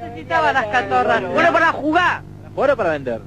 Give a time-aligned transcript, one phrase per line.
[0.00, 1.22] necesitaba las catorras.
[1.32, 2.22] Bueno, para jugar.
[2.54, 3.20] ¿Para o para vender?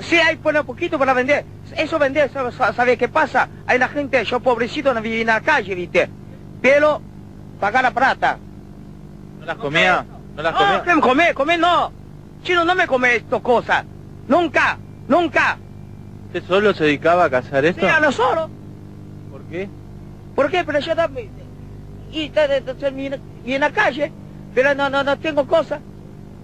[0.00, 1.44] Sí, hay pone poquito para vender.
[1.76, 3.48] Eso vender, ¿sabes sabe qué pasa?
[3.66, 6.08] Hay la gente, yo pobrecito, no viví en la calle, ¿viste?
[6.60, 7.00] Pero,
[7.60, 8.38] pagar la plata.
[9.40, 10.04] ¿No las comía?
[10.36, 10.82] ¿No las No, comía?
[10.82, 11.34] ¿qué me come?
[11.34, 11.92] Come no.
[12.42, 13.84] Chino, no me come estas cosas.
[14.28, 15.58] Nunca, nunca.
[16.26, 17.82] ¿Usted solo se dedicaba a cazar esto?
[17.82, 18.50] Sí, a nosotros.
[19.30, 19.68] ¿Por qué?
[20.34, 20.64] ¿Por qué?
[20.64, 21.30] Pero yo también.
[22.12, 22.30] Y,
[23.44, 24.12] y en la calle,
[24.54, 25.80] pero no, no, no tengo cosas.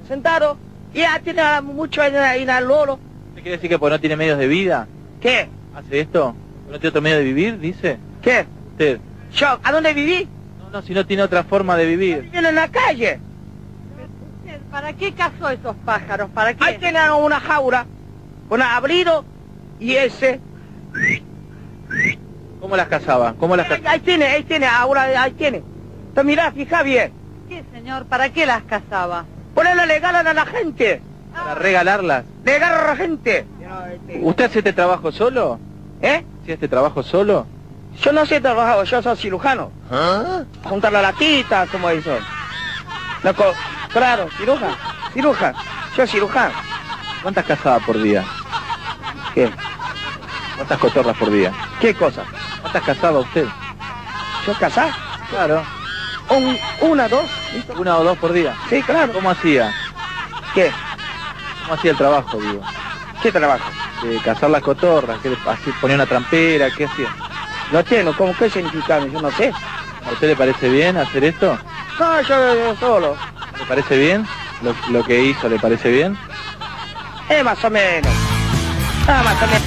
[0.07, 0.57] Sentado.
[0.95, 2.99] Y ya tiene mucho en, en el lolo.
[3.29, 4.87] ¿Usted quiere decir que porque no tiene medios de vida?
[5.21, 5.49] ¿Qué?
[5.75, 6.35] ¿Hace esto?
[6.67, 7.99] ¿No tiene otro medio de vivir, dice?
[8.23, 8.47] ¿Qué?
[8.73, 8.99] Usted.
[9.35, 10.29] Yo, ¿a dónde viví?
[10.63, 12.23] No, no, si no tiene otra forma de vivir.
[12.23, 13.21] Viví en la calle.
[14.71, 16.31] ¿Para qué cazó esos pájaros?
[16.31, 16.63] ¿Para qué?
[16.65, 17.87] Ahí tienen una jaula,
[18.49, 19.25] con abrido
[19.81, 20.41] y ese.
[22.61, 23.35] ¿Cómo las cazaba?
[23.39, 23.91] ¿Cómo las Ahí, cazaba?
[23.93, 25.63] ahí tiene, ahí tiene, ahora ahí tiene.
[26.09, 27.13] Entonces mirá, fija bien.
[27.49, 28.07] ¿Qué, señor?
[28.07, 29.25] ¿Para qué las cazaba?
[29.55, 31.03] Ponele legal a la gente.
[31.33, 32.25] ¿Para regalarlas?
[32.45, 33.47] Legal a la gente.
[34.23, 35.59] ¿Usted hace este trabajo solo?
[36.01, 36.25] ¿Eh?
[36.43, 37.47] ¿Hace este trabajo solo?
[38.03, 39.73] Yo no sé trabajar, yo soy cirujano.
[40.65, 42.17] Juntar la latita, como eso.
[43.23, 43.55] No, co-
[43.93, 44.77] claro, cirujano,
[45.13, 45.59] cirujano.
[45.97, 46.55] Yo cirujano.
[47.23, 48.25] ¿Cuántas cazaba por día?
[49.35, 49.51] ¿Qué?
[50.57, 51.53] ¿Cuántas cotorras por día?
[51.81, 52.25] ¿Qué cosa?
[52.61, 53.47] ¿Cuántas cazaba usted?
[54.47, 54.93] ¿Yo casar?
[55.31, 55.63] Claro.
[56.31, 57.75] Un, una, dos, ¿listo?
[57.79, 58.55] ¿Una o dos por día?
[58.69, 59.13] Sí, claro.
[59.13, 59.73] ¿Cómo hacía?
[60.55, 60.71] ¿Qué?
[61.63, 62.63] ¿Cómo hacía el trabajo, digo?
[63.23, 63.71] ¿Qué trabajo?
[64.03, 67.09] De cazar las cotorras, ¿qué le así, ponía una trampera, ¿qué hacía?
[67.73, 69.01] No tengo, ¿cómo qué significa?
[69.07, 69.53] Yo no sé.
[70.07, 71.59] ¿A usted le parece bien hacer esto?
[71.99, 73.17] No, yo, yo solo.
[73.59, 74.27] ¿Le parece bien?
[74.63, 76.17] ¿Lo, lo que hizo le parece bien?
[77.29, 78.13] Eh, más o menos.
[79.07, 79.58] Ah, más o menos.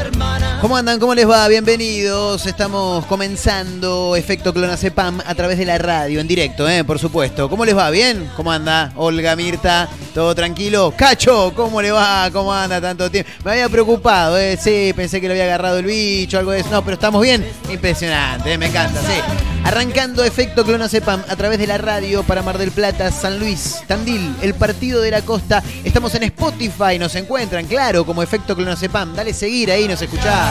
[0.00, 0.49] Hermana.
[0.60, 1.00] ¿Cómo andan?
[1.00, 1.48] ¿Cómo les va?
[1.48, 2.44] Bienvenidos.
[2.44, 6.84] Estamos comenzando Efecto Clonacepam a través de la radio, en directo, ¿eh?
[6.84, 7.48] por supuesto.
[7.48, 7.88] ¿Cómo les va?
[7.88, 8.30] ¿Bien?
[8.36, 8.92] ¿Cómo anda?
[8.96, 10.92] Olga, Mirta, ¿todo tranquilo?
[10.94, 12.28] Cacho, ¿cómo le va?
[12.30, 13.30] ¿Cómo anda tanto tiempo?
[13.42, 14.58] Me había preocupado, ¿eh?
[14.60, 16.68] Sí, pensé que le había agarrado el bicho, algo de eso.
[16.70, 17.42] No, pero estamos bien.
[17.70, 18.58] Impresionante, ¿eh?
[18.58, 19.18] me encanta, sí.
[19.64, 24.34] Arrancando Efecto Clonacepam a través de la radio para Mar del Plata, San Luis, Tandil,
[24.42, 25.62] el Partido de la Costa.
[25.84, 29.14] Estamos en Spotify, nos encuentran, claro, como Efecto Clonacepam.
[29.14, 30.49] Dale seguir ahí, nos escuchás.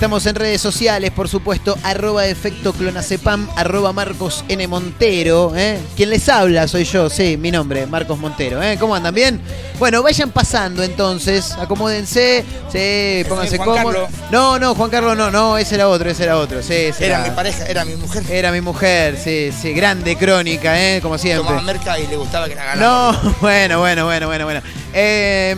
[0.00, 4.66] Estamos en redes sociales, por supuesto, arroba efecto clonacepam, arroba Marcos N.
[4.66, 5.52] Montero.
[5.54, 5.78] ¿eh?
[5.94, 8.62] Quien les habla soy yo, sí, mi nombre, Marcos Montero.
[8.62, 8.78] ¿eh?
[8.80, 9.14] ¿Cómo andan?
[9.14, 9.38] ¿Bien?
[9.80, 14.10] Bueno, vayan pasando entonces, acomódense, sí, pónganse cómodos.
[14.30, 16.62] No, no, Juan Carlos no, no, ese era otro, ese era otro.
[16.62, 18.22] Sí, ese Era mi pareja, era mi mujer.
[18.30, 21.00] Era mi mujer, sí, sí, grande crónica, ¿eh?
[21.00, 21.46] como siempre.
[21.46, 23.12] Tomaba merca y le gustaba que la ganara.
[23.12, 24.60] No, bueno, bueno, bueno, bueno, bueno.
[24.92, 25.56] Eh,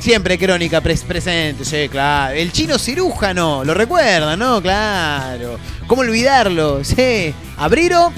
[0.00, 2.34] siempre crónica pres- presente, sí, claro.
[2.34, 4.60] El chino cirujano, lo recuerdan, ¿no?
[4.60, 5.58] Claro.
[5.86, 6.82] ¿Cómo olvidarlo?
[6.82, 7.32] Sí.
[7.56, 8.12] Abriro.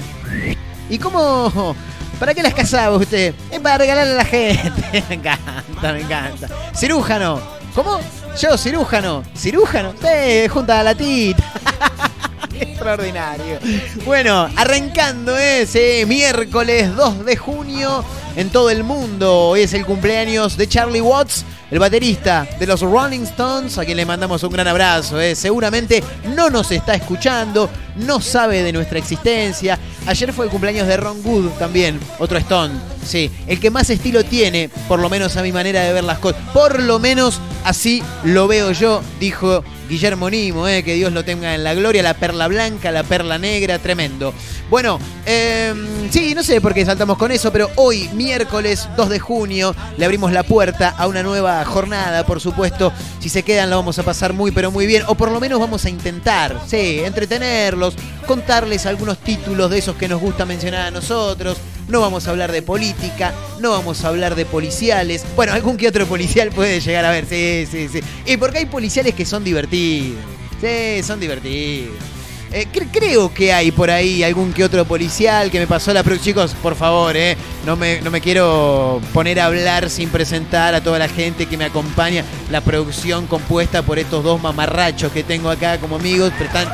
[0.89, 1.75] ¿Y cómo,
[2.19, 3.33] ¿Para qué las casaba usted?
[3.51, 5.03] Es para regalarle a la gente.
[5.09, 6.47] Me encanta, me encanta.
[6.75, 7.41] Cirújano.
[7.75, 7.99] ¿Cómo?
[8.39, 9.23] Yo, cirújano.
[9.35, 9.93] ¿Cirújano?
[9.99, 11.43] Sí, junta a la tita.
[12.59, 13.59] Extraordinario.
[14.05, 18.05] Bueno, arrancando ese miércoles 2 de junio
[18.35, 19.49] en todo el mundo.
[19.49, 23.97] Hoy es el cumpleaños de Charlie Watts, el baterista de los Rolling Stones, a quien
[23.97, 25.19] le mandamos un gran abrazo.
[25.19, 25.35] ¿eh?
[25.35, 26.03] Seguramente
[26.35, 29.77] no nos está escuchando, no sabe de nuestra existencia.
[30.05, 32.73] Ayer fue el cumpleaños de Ron Wood también, otro Stone.
[33.05, 36.19] Sí, el que más estilo tiene, por lo menos a mi manera de ver las
[36.19, 36.41] cosas.
[36.53, 41.53] Por lo menos así lo veo yo, dijo Guillermo Nimo, eh, que Dios lo tenga
[41.53, 44.33] en la gloria, la perla blanca, la perla negra, tremendo.
[44.69, 45.73] Bueno, eh,
[46.09, 50.05] sí, no sé por qué saltamos con eso, pero hoy, miércoles 2 de junio, le
[50.05, 52.93] abrimos la puerta a una nueva jornada, por supuesto.
[53.19, 55.59] Si se quedan, la vamos a pasar muy, pero muy bien, o por lo menos
[55.59, 60.91] vamos a intentar, sí, entretenerlos, contarles algunos títulos de esos que nos gusta mencionar a
[60.91, 61.57] nosotros.
[61.89, 65.25] No vamos a hablar de política, no vamos a hablar de policiales.
[65.35, 67.99] Bueno, algún que otro policial puede llegar a ver, sí, sí, sí.
[68.25, 70.17] Y porque hay policiales que son divertidos.
[70.61, 72.12] Sí, son divertidos.
[72.55, 76.03] Eh, cre- creo que hay por ahí algún que otro policial que me pasó la
[76.03, 77.35] pro- Chicos, por favor, eh,
[77.65, 81.57] no, me, no me quiero poner a hablar sin presentar a toda la gente que
[81.57, 82.23] me acompaña.
[82.51, 86.67] La producción compuesta por estos dos mamarrachos que tengo acá como amigos, pero están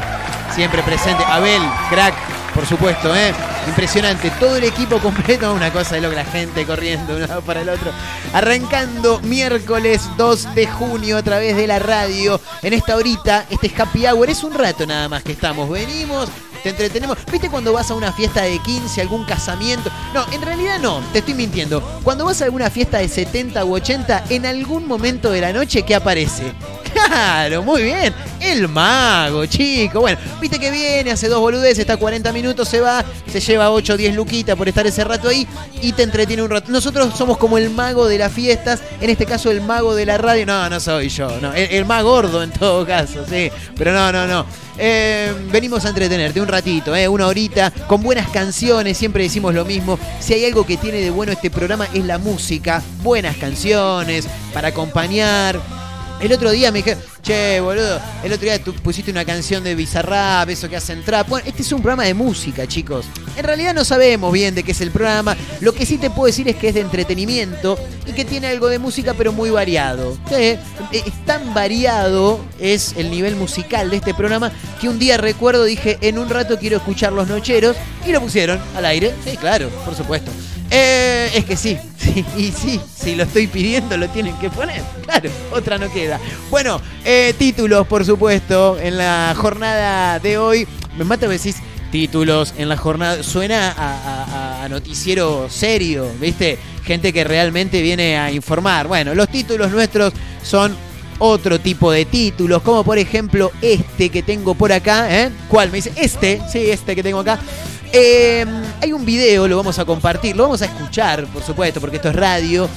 [0.54, 1.26] siempre presentes.
[1.26, 2.14] Abel, crack,
[2.60, 3.34] por supuesto, ¿eh?
[3.70, 4.30] Impresionante.
[4.32, 7.42] Todo el equipo completo, una cosa de lo que la gente corriendo de un lado
[7.42, 7.90] para el otro.
[8.34, 12.42] Arrancando miércoles 2 de junio a través de la radio.
[12.62, 14.30] En esta horita, este es Happy Hour.
[14.30, 15.70] Es un rato nada más que estamos.
[15.70, 16.28] Venimos,
[16.62, 17.18] te entretenemos.
[17.32, 19.90] ¿Viste cuando vas a una fiesta de 15, algún casamiento?
[20.14, 21.82] No, en realidad no, te estoy mintiendo.
[22.04, 25.84] Cuando vas a alguna fiesta de 70 u 80, en algún momento de la noche,
[25.84, 26.52] ¿qué aparece?
[26.94, 28.14] Claro, muy bien.
[28.40, 30.00] El mago, chico.
[30.02, 33.94] Bueno, viste que viene, hace dos boludeces, está 40 minutos, se va, se lleva 8
[33.94, 35.48] o 10 luquitas por estar ese rato ahí
[35.82, 36.72] y te entretiene un rato.
[36.72, 40.18] Nosotros somos como el mago de las fiestas, en este caso el mago de la
[40.18, 40.46] radio.
[40.46, 41.54] No, no soy yo, no.
[41.54, 43.52] El, el más gordo en todo caso, sí.
[43.76, 44.46] Pero no, no, no.
[44.82, 49.66] Eh, venimos a entretenerte un ratito, eh, una horita, con buenas canciones, siempre decimos lo
[49.66, 50.00] mismo.
[50.22, 54.70] Si hay algo que tiene de bueno este programa es la música, buenas canciones para
[54.70, 55.79] acompañar.
[56.22, 59.74] El otro día me dijeron, che, boludo, el otro día tú pusiste una canción de
[59.74, 61.30] Bizarrap, eso que hacen trap.
[61.30, 63.06] Bueno, este es un programa de música, chicos.
[63.38, 65.38] En realidad no sabemos bien de qué es el programa.
[65.62, 68.68] Lo que sí te puedo decir es que es de entretenimiento y que tiene algo
[68.68, 70.18] de música, pero muy variado.
[70.28, 70.60] Sí, eh,
[70.92, 74.52] es tan variado es el nivel musical de este programa
[74.82, 78.60] que un día recuerdo dije, en un rato quiero escuchar Los Nocheros y lo pusieron
[78.76, 79.14] al aire.
[79.24, 80.32] Sí, claro, por supuesto.
[80.72, 84.82] Eh, es que sí, sí, y sí, si lo estoy pidiendo lo tienen que poner.
[85.10, 86.20] Claro, otra no queda.
[86.52, 90.68] Bueno, eh, títulos, por supuesto, en la jornada de hoy.
[90.98, 91.56] Me mata que decís
[91.92, 93.24] títulos en la jornada.
[93.24, 96.60] Suena a, a- a noticiero serio, ¿viste?
[96.84, 98.88] Gente que realmente viene a informar.
[98.88, 100.14] Bueno, los títulos nuestros
[100.44, 100.76] son
[101.18, 105.08] otro tipo de títulos, como por ejemplo este que tengo por acá.
[105.24, 105.32] ¿eh?
[105.48, 105.72] ¿Cuál?
[105.72, 107.40] Me dice, este, sí, este que tengo acá.
[107.92, 108.46] Eh,
[108.82, 112.10] hay un video, lo vamos a compartir, lo vamos a escuchar, por supuesto, porque esto
[112.10, 112.70] es radio,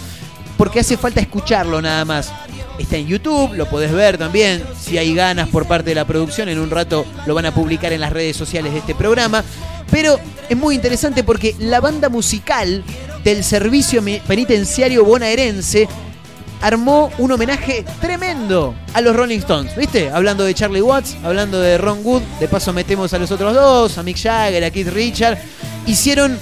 [0.57, 2.33] porque hace falta escucharlo nada más.
[2.79, 6.49] Está en YouTube, lo podés ver también, si hay ganas por parte de la producción,
[6.49, 9.45] en un rato lo van a publicar en las redes sociales de este programa.
[9.91, 10.19] Pero
[10.49, 12.83] es muy interesante porque la banda musical
[13.23, 15.87] del servicio penitenciario bonaerense
[16.63, 20.11] armó un homenaje tremendo a los Rolling Stones, ¿viste?
[20.11, 23.99] Hablando de Charlie Watts, hablando de Ron Wood, de paso metemos a los otros dos,
[23.99, 25.39] a Mick Jagger, a Keith Richard,
[25.87, 26.39] hicieron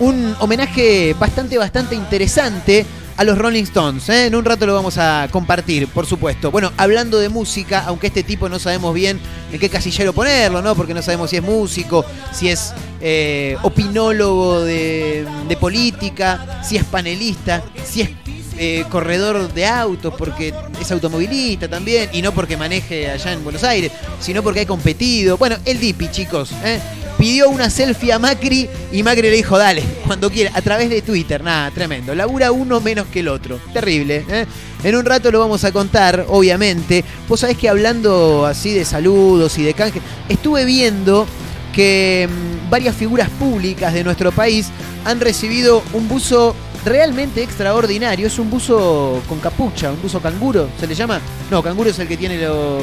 [0.00, 2.84] un homenaje bastante, bastante interesante
[3.16, 4.08] a los Rolling Stones.
[4.08, 4.26] ¿eh?
[4.26, 6.50] En un rato lo vamos a compartir, por supuesto.
[6.50, 9.20] Bueno, hablando de música, aunque este tipo no sabemos bien
[9.52, 10.74] en qué casillero ponerlo, ¿no?
[10.74, 16.84] Porque no sabemos si es músico, si es eh, opinólogo de, de política, si es
[16.84, 18.21] panelista, si es
[18.64, 23.64] eh, corredor de autos, porque es automovilista también, y no porque maneje allá en Buenos
[23.64, 23.90] Aires,
[24.20, 25.36] sino porque ha competido.
[25.36, 26.78] Bueno, el Dipi, chicos, ¿eh?
[27.18, 31.02] pidió una selfie a Macri y Macri le dijo, dale, cuando quiera, a través de
[31.02, 31.42] Twitter.
[31.42, 32.14] Nada, tremendo.
[32.14, 33.58] Labura uno menos que el otro.
[33.72, 34.24] Terrible.
[34.28, 34.46] ¿eh?
[34.84, 37.04] En un rato lo vamos a contar, obviamente.
[37.28, 41.26] Vos sabés que hablando así de saludos y de canje, estuve viendo
[41.74, 44.68] que mm, varias figuras públicas de nuestro país
[45.04, 46.54] han recibido un buzo
[46.84, 48.26] realmente extraordinario.
[48.26, 51.20] Es un buzo con capucha, un buzo canguro, ¿se le llama?
[51.50, 52.78] No, canguro es el que tiene lo...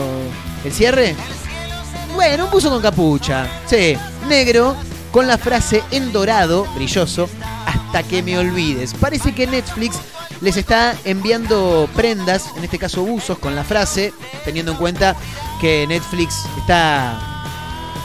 [0.63, 1.15] el cierre.
[2.15, 3.47] Bueno, un buzo con capucha.
[3.65, 3.95] Sí,
[4.27, 4.75] negro,
[5.11, 7.29] con la frase en dorado, brilloso,
[7.65, 8.93] hasta que me olvides.
[8.93, 9.97] Parece que Netflix
[10.41, 14.13] les está enviando prendas, en este caso buzos, con la frase,
[14.45, 15.15] teniendo en cuenta
[15.59, 17.17] que Netflix está...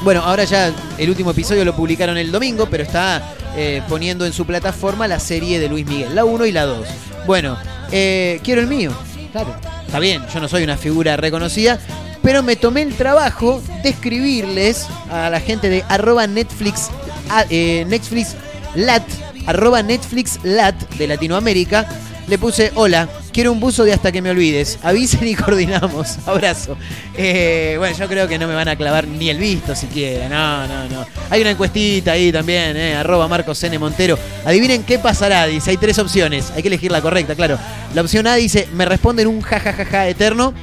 [0.03, 3.23] Bueno, ahora ya el último episodio lo publicaron el domingo, pero está
[3.57, 6.87] eh, poniendo en su plataforma la serie de Luis Miguel, la 1 y la 2.
[7.27, 7.57] Bueno,
[7.93, 8.93] eh, quiero el mío,
[9.33, 9.55] claro.
[9.87, 11.79] Está bien, yo no soy una figura reconocida,
[12.23, 16.91] pero me tomé el trabajo de escribirles a la gente de arroba Netflix,
[17.31, 18.35] a- eh, Netflix
[18.75, 19.05] Lat,
[19.47, 21.87] arroba Netflix Lat de Latinoamérica.
[22.27, 24.79] Le puse, hola, quiero un buzo de hasta que me olvides.
[24.83, 26.17] Avisen y coordinamos.
[26.27, 26.77] Abrazo.
[27.17, 30.27] Eh, bueno, yo creo que no me van a clavar ni el visto siquiera.
[30.29, 31.07] No, no, no.
[31.29, 33.79] Hay una encuestita ahí también, eh, arroba Marcos N.
[33.79, 34.19] Montero.
[34.47, 35.71] Adivinen qué pasará, dice.
[35.71, 36.51] Hay tres opciones.
[36.57, 37.59] Hay que elegir la correcta, claro.
[37.95, 40.55] La opción A dice, me responden un jajajaja eterno.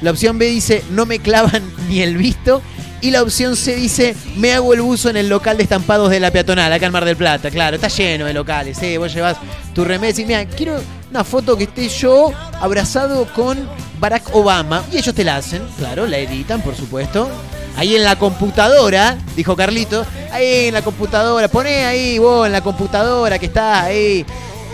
[0.00, 2.62] La opción B dice, no me clavan ni el visto.
[3.02, 6.20] Y la opción C dice, me hago el buzo en el local de estampados de
[6.20, 7.50] la peatonal, acá en Mar del Plata.
[7.50, 8.80] Claro, está lleno de locales.
[8.82, 8.96] ¿eh?
[8.96, 9.36] Vos llevas
[9.74, 10.80] tu remesa y mira, quiero
[11.12, 13.68] una foto que esté yo abrazado con
[14.00, 14.82] Barack Obama.
[14.90, 17.28] Y ellos te la hacen, claro, la editan, por supuesto.
[17.76, 22.62] Ahí en la computadora, dijo Carlito, ahí en la computadora, poné ahí vos en la
[22.62, 24.24] computadora que está ahí.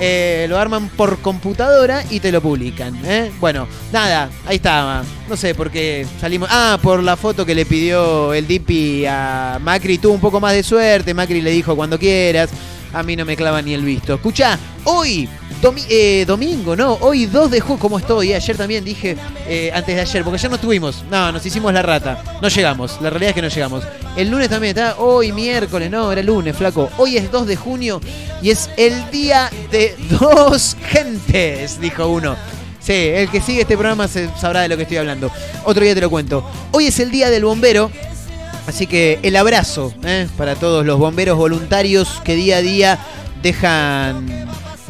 [0.01, 2.97] Eh, lo arman por computadora y te lo publican.
[3.05, 3.33] ¿eh?
[3.41, 5.03] Bueno, nada, ahí está.
[5.29, 6.49] No sé por qué salimos.
[6.53, 9.99] Ah, por la foto que le pidió el Dipi a Macri.
[9.99, 11.15] Tuvo un poco más de suerte.
[11.15, 12.51] Macri le dijo cuando quieras.
[12.93, 14.15] A mí no me clava ni el visto.
[14.15, 15.29] Escucha, hoy,
[15.91, 16.95] eh, domingo, ¿no?
[17.01, 18.33] Hoy 2 de junio, ¿cómo estoy?
[18.33, 19.17] Ayer también dije,
[19.47, 21.05] eh, antes de ayer, porque ayer no estuvimos.
[21.11, 22.39] No, nos hicimos la rata.
[22.41, 22.99] No llegamos.
[23.01, 23.85] La realidad es que no llegamos.
[24.17, 24.97] El lunes también está.
[24.99, 26.91] Hoy, miércoles, no, era lunes, flaco.
[26.97, 28.01] Hoy es 2 de junio
[28.41, 32.37] y es el día de dos gentes, dijo uno.
[32.81, 35.31] Sí, el que sigue este programa se sabrá de lo que estoy hablando.
[35.65, 36.49] Otro día te lo cuento.
[36.71, 37.91] Hoy es el día del bombero.
[38.69, 40.29] Así que el abrazo ¿eh?
[40.37, 42.99] para todos los bomberos voluntarios que día a día
[43.43, 44.27] dejan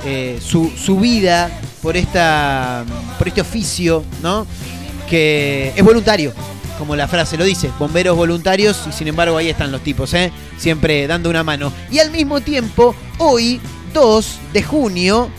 [0.04, 1.48] eh, su, su vida
[1.80, 2.84] por, esta,
[3.16, 4.48] por este oficio, ¿no?
[5.08, 6.32] Que es voluntario,
[6.76, 10.32] como la frase lo dice, bomberos voluntarios y sin embargo ahí están los tipos, ¿eh?
[10.56, 11.72] siempre dando una mano.
[11.88, 13.60] Y al mismo tiempo, hoy,
[13.94, 15.30] 2 de junio,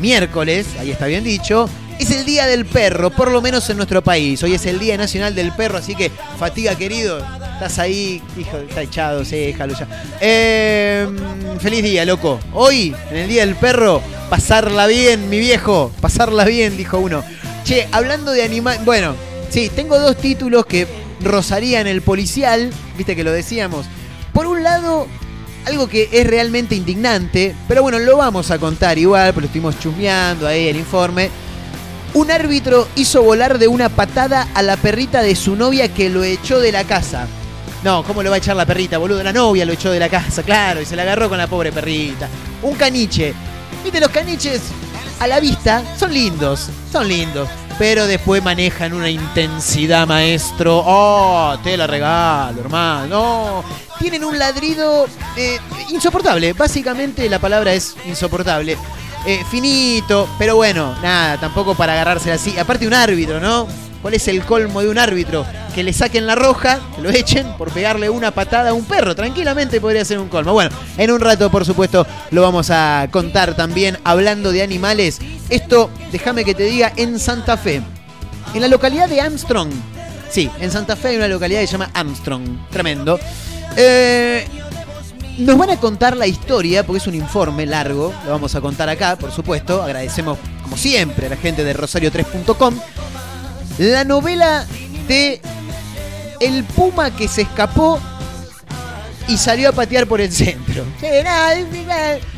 [0.00, 4.02] miércoles, ahí está bien dicho, es el Día del Perro, por lo menos en nuestro
[4.02, 4.42] país.
[4.42, 7.18] Hoy es el Día Nacional del Perro, así que fatiga querido,
[7.54, 9.88] estás ahí, hijo, está echado, sí, déjalo ya.
[10.20, 11.08] Eh,
[11.60, 12.38] feliz día, loco.
[12.52, 17.24] Hoy, en el Día del Perro, pasarla bien, mi viejo, pasarla bien, dijo uno.
[17.64, 19.14] Che, hablando de animal, bueno,
[19.50, 20.86] sí, tengo dos títulos que
[21.20, 23.86] rozarían el policial, viste que lo decíamos.
[24.32, 25.06] Por un lado,
[25.64, 29.78] algo que es realmente indignante, pero bueno, lo vamos a contar igual, porque lo estuvimos
[29.80, 31.30] chusmeando ahí el informe.
[32.16, 36.24] Un árbitro hizo volar de una patada a la perrita de su novia que lo
[36.24, 37.26] echó de la casa.
[37.84, 39.22] No, ¿cómo lo va a echar la perrita, boludo?
[39.22, 41.72] La novia lo echó de la casa, claro, y se la agarró con la pobre
[41.72, 42.26] perrita.
[42.62, 43.34] Un caniche.
[43.84, 44.62] Viste, los caniches
[45.20, 47.50] a la vista son lindos, son lindos.
[47.78, 50.82] Pero después manejan una intensidad, maestro.
[50.86, 53.06] Oh, te la regalo, hermano.
[53.08, 53.64] No.
[53.98, 55.06] Tienen un ladrido
[55.36, 55.58] eh,
[55.90, 56.54] insoportable.
[56.54, 58.78] Básicamente la palabra es insoportable.
[59.26, 62.56] Eh, finito, pero bueno, nada, tampoco para agarrársela así.
[62.56, 63.66] Aparte un árbitro, ¿no?
[64.00, 65.44] ¿Cuál es el colmo de un árbitro?
[65.74, 69.16] Que le saquen la roja, lo echen por pegarle una patada a un perro.
[69.16, 70.52] Tranquilamente podría ser un colmo.
[70.52, 75.18] Bueno, en un rato, por supuesto, lo vamos a contar también hablando de animales.
[75.50, 77.82] Esto, déjame que te diga, en Santa Fe.
[78.54, 79.72] En la localidad de Armstrong.
[80.30, 82.70] Sí, en Santa Fe hay una localidad que se llama Armstrong.
[82.70, 83.18] Tremendo.
[83.76, 84.46] Eh,
[85.38, 88.88] nos van a contar la historia, porque es un informe largo, lo vamos a contar
[88.88, 89.82] acá, por supuesto.
[89.82, 92.74] Agradecemos, como siempre, a la gente de Rosario3.com.
[93.78, 94.66] La novela
[95.08, 95.40] de
[96.40, 98.00] El Puma que se escapó
[99.28, 100.84] y salió a patear por el centro.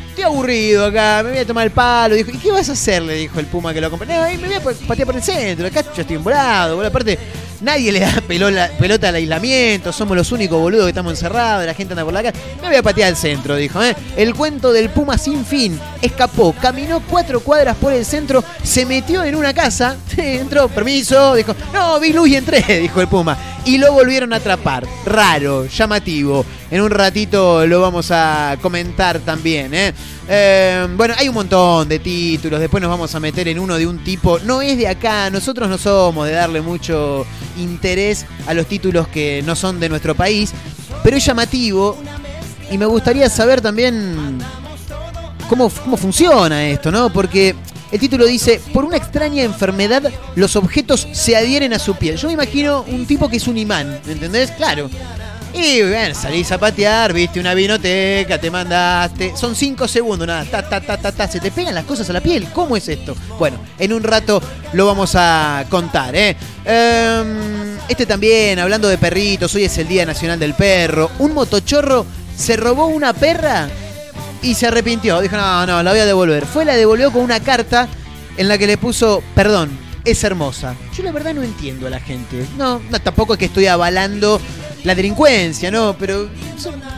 [0.09, 2.17] Estoy aburrido acá, me voy a tomar el palo.
[2.17, 3.01] ¿y qué vas a hacer?
[3.03, 4.07] Le dijo el Puma que lo compró.
[4.07, 6.89] No, me voy a patear por el centro, acá yo estoy embolado, boludo.
[6.89, 7.17] Aparte,
[7.61, 11.93] nadie le da pelota al aislamiento, somos los únicos boludos que estamos encerrados, la gente
[11.93, 12.39] anda por la calle.
[12.61, 13.83] Me voy a patear al centro, dijo.
[13.83, 13.95] ¿eh?
[14.15, 15.79] El cuento del Puma sin fin.
[16.01, 21.55] Escapó, caminó cuatro cuadras por el centro, se metió en una casa, entró, permiso, dijo,
[21.73, 23.37] no, vi luz y entré, dijo el Puma.
[23.65, 24.85] Y lo volvieron a atrapar.
[25.05, 26.45] Raro, llamativo.
[26.71, 29.73] En un ratito lo vamos a comentar también.
[29.73, 29.93] ¿eh?
[30.27, 32.59] Eh, bueno, hay un montón de títulos.
[32.59, 34.39] Después nos vamos a meter en uno de un tipo.
[34.39, 35.29] No es de acá.
[35.29, 37.25] Nosotros no somos de darle mucho
[37.57, 40.51] interés a los títulos que no son de nuestro país.
[41.03, 41.97] Pero es llamativo.
[42.71, 44.39] Y me gustaría saber también
[45.49, 47.11] cómo, cómo funciona esto, ¿no?
[47.11, 47.55] Porque
[47.91, 52.17] el título dice, por una extraña enfermedad los objetos se adhieren a su piel.
[52.17, 54.51] Yo me imagino un tipo que es un imán, ¿me entendés?
[54.51, 54.89] Claro.
[55.53, 59.35] Y bueno, salís a patear, viste una vinoteca, te mandaste.
[59.35, 61.27] Son cinco segundos, nada, ta, ta, ta, ta, ta.
[61.27, 62.47] Se te pegan las cosas a la piel.
[62.53, 63.15] ¿Cómo es esto?
[63.39, 64.41] Bueno, en un rato
[64.73, 66.37] lo vamos a contar, ¿eh?
[66.63, 71.09] Em, este también, hablando de perritos, hoy es el Día Nacional del Perro.
[71.17, 72.05] Un motochorro
[72.37, 73.67] se robó una perra
[74.41, 75.21] y se arrepintió.
[75.21, 76.45] Dijo, no, no, la voy a devolver.
[76.45, 77.87] Fue, la devolvió con una carta
[78.37, 80.75] en la que le puso, perdón, es hermosa.
[80.95, 82.45] Yo la verdad no entiendo a la gente.
[82.57, 84.39] No, no tampoco es que estoy avalando
[84.83, 85.95] la delincuencia, ¿no?
[85.99, 86.29] Pero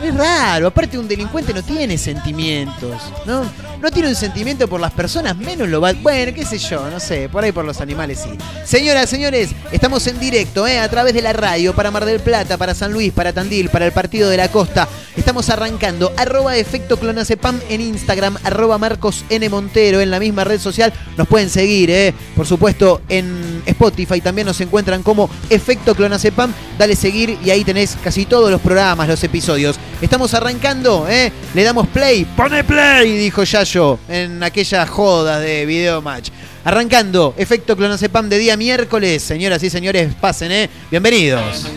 [0.04, 0.68] es raro.
[0.68, 3.44] Aparte, un delincuente no tiene sentimientos, ¿no?
[3.82, 5.94] No tiene un sentimiento por las personas, menos lo va.
[5.94, 7.30] Bueno, qué sé yo, no sé.
[7.30, 8.30] Por ahí por los animales sí.
[8.66, 10.80] Señoras, señores, estamos en directo, ¿eh?
[10.80, 13.86] A través de la radio para Mar del Plata, para San Luis, para Tandil, para
[13.86, 14.88] el Partido de la Costa.
[15.18, 16.14] Estamos arrancando.
[16.16, 19.26] Arroba efecto clonacepam en Instagram, arroba Marcos.
[19.50, 20.94] Montero en la misma red social.
[21.18, 22.14] Nos pueden seguir, ¿eh?
[22.36, 26.54] Por supuesto, en Spotify también nos encuentran como efecto clonacepam.
[26.78, 29.78] Dale seguir y ahí tenés casi todos los programas, los episodios.
[30.02, 31.32] Estamos arrancando, ¿eh?
[31.54, 32.26] Le damos play.
[32.26, 33.18] ¡Pone play!
[33.18, 36.30] Dijo Yayo en aquella joda de video match.
[36.64, 39.24] Arrancando, efecto clonacepam de día miércoles.
[39.24, 40.70] Señoras y señores, pasen, ¿eh?
[40.90, 41.68] Bienvenidos.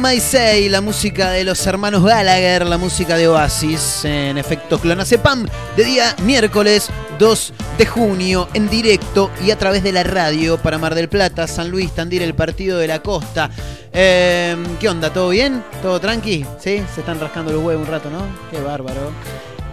[0.00, 5.46] My Say, la música de los hermanos Gallagher, la música de Oasis, en efecto Clonacepam,
[5.76, 10.78] de día miércoles 2 de junio, en directo y a través de la radio para
[10.78, 13.50] Mar del Plata, San Luis, Tandil, el partido de la costa.
[13.92, 15.12] Eh, ¿Qué onda?
[15.12, 15.62] ¿Todo bien?
[15.82, 16.46] ¿Todo tranqui?
[16.58, 16.82] ¿Sí?
[16.94, 18.22] Se están rascando los huevos un rato, ¿no?
[18.50, 19.12] Qué bárbaro.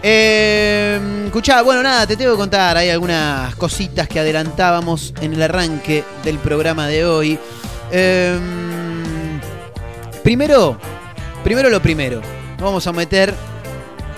[0.02, 2.76] Eh, escuchá, bueno, nada, te tengo que contar.
[2.76, 7.38] Hay algunas cositas que adelantábamos en el arranque del programa de hoy.
[7.90, 8.67] Eh,
[10.28, 10.76] primero,
[11.42, 12.20] primero lo primero.
[12.20, 13.32] Nos vamos a meter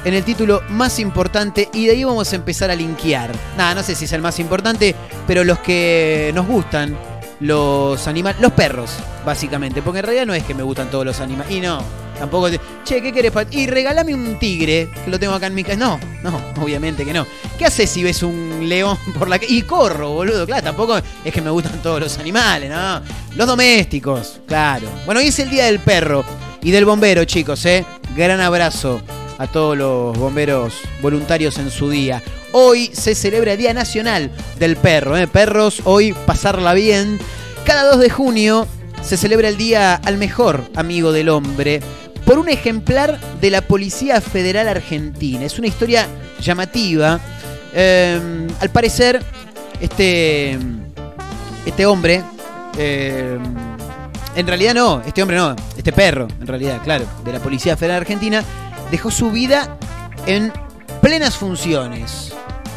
[0.04, 3.30] en el título más importante y de ahí vamos a empezar a linkear.
[3.56, 4.96] Nada, no sé si es el más importante,
[5.28, 6.96] pero los que nos gustan,
[7.38, 8.90] los animales, los perros,
[9.24, 9.82] básicamente.
[9.82, 11.52] Porque en realidad no es que me gustan todos los animales.
[11.52, 11.80] Y no,
[12.20, 12.48] tampoco.
[12.50, 13.32] te- che, ¿qué querés?
[13.50, 15.76] Y regálame un tigre, que lo tengo acá en mi casa.
[15.76, 17.26] No, no, obviamente que no.
[17.58, 19.52] ¿Qué haces si ves un león por la calle?
[19.52, 20.46] Y corro, boludo.
[20.46, 23.00] Claro, tampoco es que me gustan todos los animales, ¿no?
[23.34, 24.86] Los domésticos, claro.
[25.04, 26.24] Bueno, hoy es el día del perro
[26.62, 27.84] y del bombero, chicos, ¿eh?
[28.16, 29.00] Gran abrazo
[29.38, 32.22] a todos los bomberos voluntarios en su día.
[32.52, 35.16] Hoy se celebra el Día Nacional del Perro.
[35.16, 35.26] ¿eh?
[35.28, 37.18] Perros, hoy pasarla bien.
[37.64, 38.66] Cada 2 de junio
[39.02, 41.80] se celebra el Día al Mejor Amigo del Hombre
[42.30, 45.44] por un ejemplar de la Policía Federal Argentina.
[45.44, 46.06] Es una historia
[46.38, 47.18] llamativa.
[47.74, 49.20] Eh, al parecer,
[49.80, 50.56] este,
[51.66, 52.22] este hombre...
[52.78, 53.36] eh,
[54.36, 58.02] en realidad no, este hombre no, este perro, en realidad, claro, de la Policía Federal
[58.02, 58.44] Argentina,
[58.92, 59.76] dejó su vida
[60.24, 60.52] en
[61.02, 62.32] plenas funciones.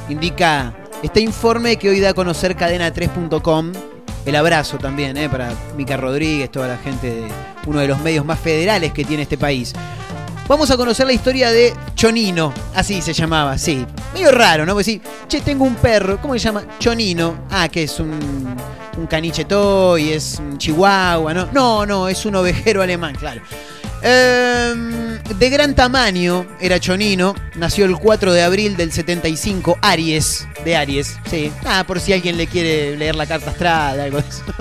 [0.09, 3.71] Indica este informe que hoy da a conocer cadena3.com.
[4.25, 7.27] El abrazo también eh, para Mica Rodríguez, toda la gente de
[7.65, 9.73] uno de los medios más federales que tiene este país.
[10.47, 13.85] Vamos a conocer la historia de Chonino, así se llamaba, sí.
[14.13, 14.73] Medio raro, ¿no?
[14.73, 16.63] Pues sí, che, tengo un perro, ¿cómo se llama?
[16.79, 17.45] Chonino.
[17.49, 18.55] Ah, que es un,
[18.97, 21.47] un caniche toy, es un chihuahua, ¿no?
[21.53, 23.41] No, no, es un ovejero alemán, claro.
[24.05, 30.75] Ehm, de gran tamaño era Chonino, nació el 4 de abril del 75, Aries, de
[30.75, 31.51] Aries, sí.
[31.63, 34.43] Ah, por si alguien le quiere leer la carta astral, algo de eso.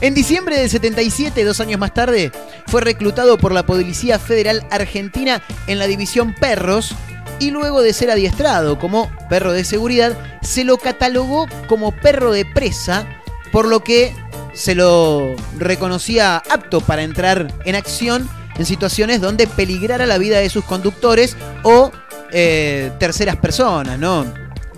[0.00, 2.32] En diciembre del 77, dos años más tarde,
[2.66, 6.96] fue reclutado por la Policía Federal Argentina en la división Perros
[7.38, 12.44] y luego de ser adiestrado como perro de seguridad, se lo catalogó como perro de
[12.44, 13.06] presa,
[13.52, 14.12] por lo que
[14.54, 20.50] se lo reconocía apto para entrar en acción en situaciones donde peligrara la vida de
[20.50, 21.90] sus conductores o
[22.32, 24.26] eh, terceras personas, ¿no?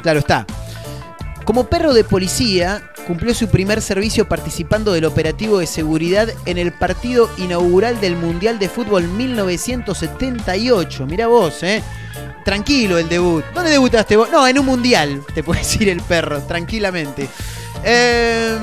[0.02, 0.46] Claro está.
[1.44, 6.72] Como perro de policía, cumplió su primer servicio participando del operativo de seguridad en el
[6.72, 11.06] partido inaugural del Mundial de Fútbol 1978.
[11.06, 11.82] Mira vos, ¿eh?
[12.44, 13.44] Tranquilo el debut.
[13.54, 14.30] ¿Dónde debutaste vos?
[14.30, 17.28] No, en un mundial, te puede decir el perro, tranquilamente.
[17.84, 18.56] Eh,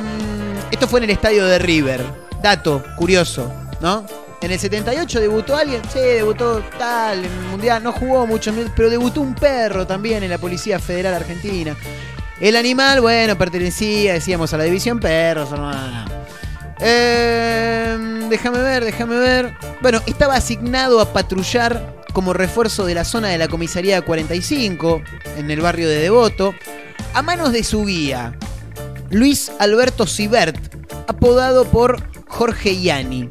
[0.72, 2.04] esto fue en el estadio de River.
[2.42, 4.06] Dato curioso, ¿no?
[4.42, 8.90] En el 78 debutó alguien, sí, debutó tal, en el mundial, no jugó mucho, pero
[8.90, 11.78] debutó un perro también en la Policía Federal Argentina.
[12.40, 15.52] El animal, bueno, pertenecía, decíamos, a la división perros.
[15.52, 16.06] no, no, no.
[16.80, 19.54] Eh, déjame ver, déjame ver.
[19.82, 25.04] Bueno, estaba asignado a patrullar como refuerzo de la zona de la comisaría 45,
[25.38, 26.56] en el barrio de Devoto,
[27.14, 28.34] a manos de su guía,
[29.12, 30.58] Luis Alberto Sibert,
[31.08, 33.30] apodado por Jorge Iani.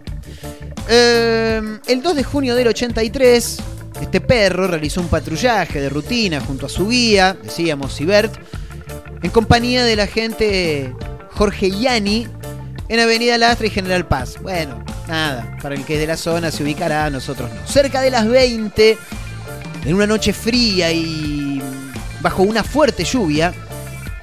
[0.92, 3.58] Eh, el 2 de junio del 83,
[4.00, 8.34] este perro realizó un patrullaje de rutina junto a su guía, decíamos Sibert,
[9.22, 10.92] en compañía del agente
[11.30, 12.26] Jorge Iani
[12.88, 14.38] en Avenida Lastra y General Paz.
[14.42, 17.68] Bueno, nada, para el que es de la zona se ubicará, nosotros no.
[17.68, 18.98] Cerca de las 20,
[19.84, 21.62] en una noche fría y
[22.20, 23.54] bajo una fuerte lluvia,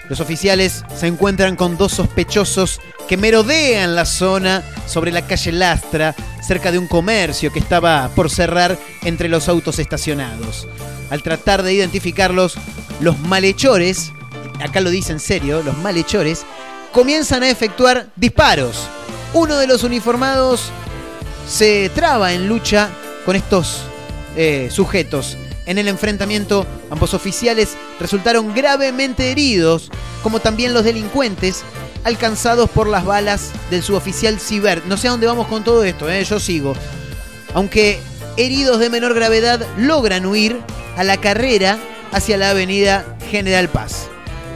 [0.09, 6.15] los oficiales se encuentran con dos sospechosos que merodean la zona sobre la calle Lastra,
[6.41, 10.67] cerca de un comercio que estaba por cerrar entre los autos estacionados.
[11.09, 12.55] Al tratar de identificarlos,
[12.99, 14.11] los malhechores,
[14.61, 16.45] acá lo dice en serio, los malhechores,
[16.91, 18.87] comienzan a efectuar disparos.
[19.33, 20.71] Uno de los uniformados
[21.47, 22.89] se traba en lucha
[23.25, 23.83] con estos
[24.35, 25.37] eh, sujetos.
[25.67, 29.91] En el enfrentamiento, ambos oficiales resultaron gravemente heridos,
[30.23, 31.63] como también los delincuentes,
[32.05, 34.85] alcanzados por las balas del suboficial Sibert.
[34.85, 36.73] No sé a dónde vamos con todo esto, eh, yo sigo.
[37.53, 37.99] Aunque
[38.37, 40.57] heridos de menor gravedad logran huir
[40.95, 41.77] a la carrera
[42.13, 44.07] hacia la avenida General Paz.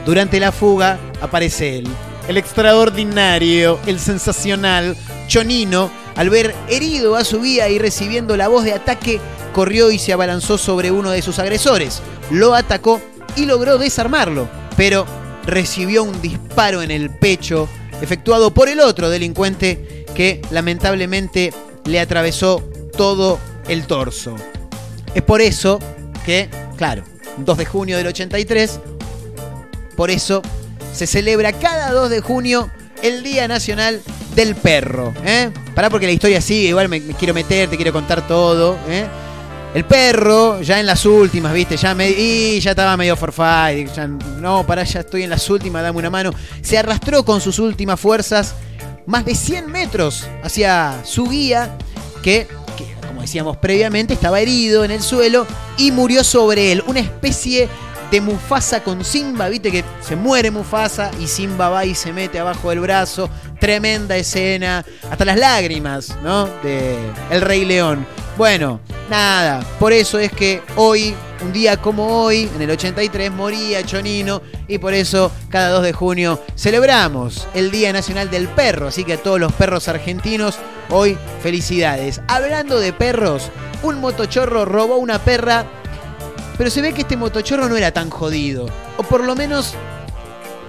[0.06, 1.88] Durante la fuga aparece él,
[2.26, 4.96] el extraordinario, el sensacional
[5.28, 9.20] Chonino, al ver herido a su guía y recibiendo la voz de ataque,
[9.52, 12.02] corrió y se abalanzó sobre uno de sus agresores.
[12.30, 13.00] Lo atacó
[13.36, 15.06] y logró desarmarlo, pero
[15.46, 17.68] recibió un disparo en el pecho
[18.00, 21.52] efectuado por el otro delincuente que lamentablemente
[21.84, 22.62] le atravesó
[22.96, 24.36] todo el torso.
[25.14, 25.78] Es por eso
[26.24, 27.04] que, claro,
[27.38, 28.80] 2 de junio del 83,
[29.96, 30.42] por eso
[30.92, 32.70] se celebra cada 2 de junio
[33.02, 34.00] el Día Nacional
[34.34, 35.12] del Perro.
[35.24, 35.50] ¿eh?
[35.74, 38.76] Pará porque la historia sigue, igual me, quiero meter, te quiero contar todo.
[38.88, 39.06] ¿eh?
[39.74, 41.78] El perro, ya en las últimas, ¿viste?
[41.78, 43.90] Ya me, y ya estaba medio forfait.
[43.94, 46.30] Ya, no, pará, ya estoy en las últimas, dame una mano.
[46.60, 48.54] Se arrastró con sus últimas fuerzas
[49.06, 51.74] más de 100 metros hacia su guía,
[52.22, 55.46] que, que, como decíamos previamente, estaba herido en el suelo
[55.78, 56.84] y murió sobre él.
[56.86, 57.66] Una especie
[58.10, 62.38] de Mufasa con Simba, viste que se muere Mufasa y Simba va y se mete
[62.38, 63.30] abajo del brazo.
[63.62, 66.48] Tremenda escena, hasta las lágrimas, ¿no?
[66.64, 66.96] De
[67.30, 68.04] El Rey León.
[68.36, 73.86] Bueno, nada, por eso es que hoy, un día como hoy, en el 83, moría
[73.86, 78.88] Chonino y por eso cada 2 de junio celebramos el Día Nacional del Perro.
[78.88, 80.58] Así que a todos los perros argentinos,
[80.90, 82.20] hoy felicidades.
[82.26, 83.48] Hablando de perros,
[83.84, 85.66] un motochorro robó una perra,
[86.58, 88.66] pero se ve que este motochorro no era tan jodido.
[88.96, 89.74] O por lo menos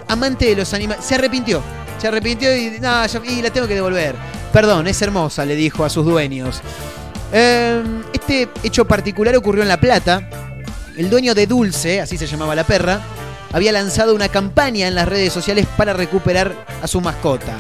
[0.08, 1.04] amante de los animales.
[1.04, 1.64] Se arrepintió.
[2.04, 4.14] Se arrepintió y, no, ya- y la tengo que devolver.
[4.52, 6.60] Perdón, es hermosa, le dijo a sus dueños.
[7.32, 10.28] Eh, este hecho particular ocurrió en La Plata.
[10.98, 13.00] El dueño de Dulce, así se llamaba la perra,
[13.54, 17.56] había lanzado una campaña en las redes sociales para recuperar a su mascota.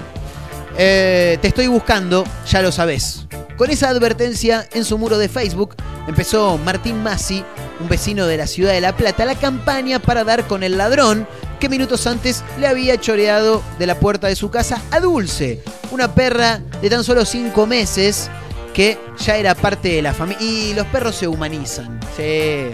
[0.78, 3.26] Eh, te estoy buscando, ya lo sabés.
[3.58, 5.76] Con esa advertencia en su muro de Facebook
[6.08, 7.44] empezó Martín Massi,
[7.80, 11.28] un vecino de la ciudad de La Plata, la campaña para dar con el ladrón
[11.60, 15.62] que minutos antes le había choreado de la puerta de su casa a Dulce,
[15.92, 18.30] una perra de tan solo 5 meses
[18.74, 20.44] que ya era parte de la familia.
[20.46, 22.00] Y los perros se humanizan.
[22.18, 22.72] Sí.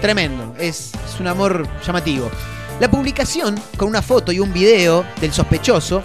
[0.00, 0.54] Tremendo.
[0.58, 2.30] Es, es un amor llamativo.
[2.80, 6.02] La publicación, con una foto y un video del sospechoso,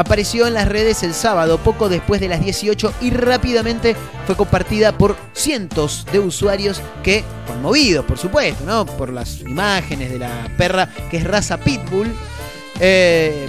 [0.00, 3.94] apareció en las redes el sábado, poco después de las 18, y rápidamente
[4.26, 8.86] fue compartida por cientos de usuarios que, conmovidos, por supuesto, ¿no?
[8.86, 12.10] Por las imágenes de la perra, que es raza Pitbull,
[12.80, 13.46] eh,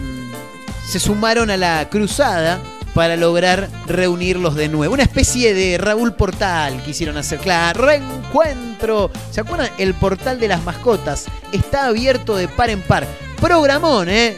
[0.86, 2.60] se sumaron a la cruzada
[2.94, 4.94] para lograr reunirlos de nuevo.
[4.94, 7.40] Una especie de Raúl Portal quisieron hacer.
[7.40, 9.12] Claro, reencuentro.
[9.32, 9.70] ¿Se acuerdan?
[9.78, 13.08] El portal de las mascotas está abierto de par en par.
[13.40, 14.36] Programón, ¿eh?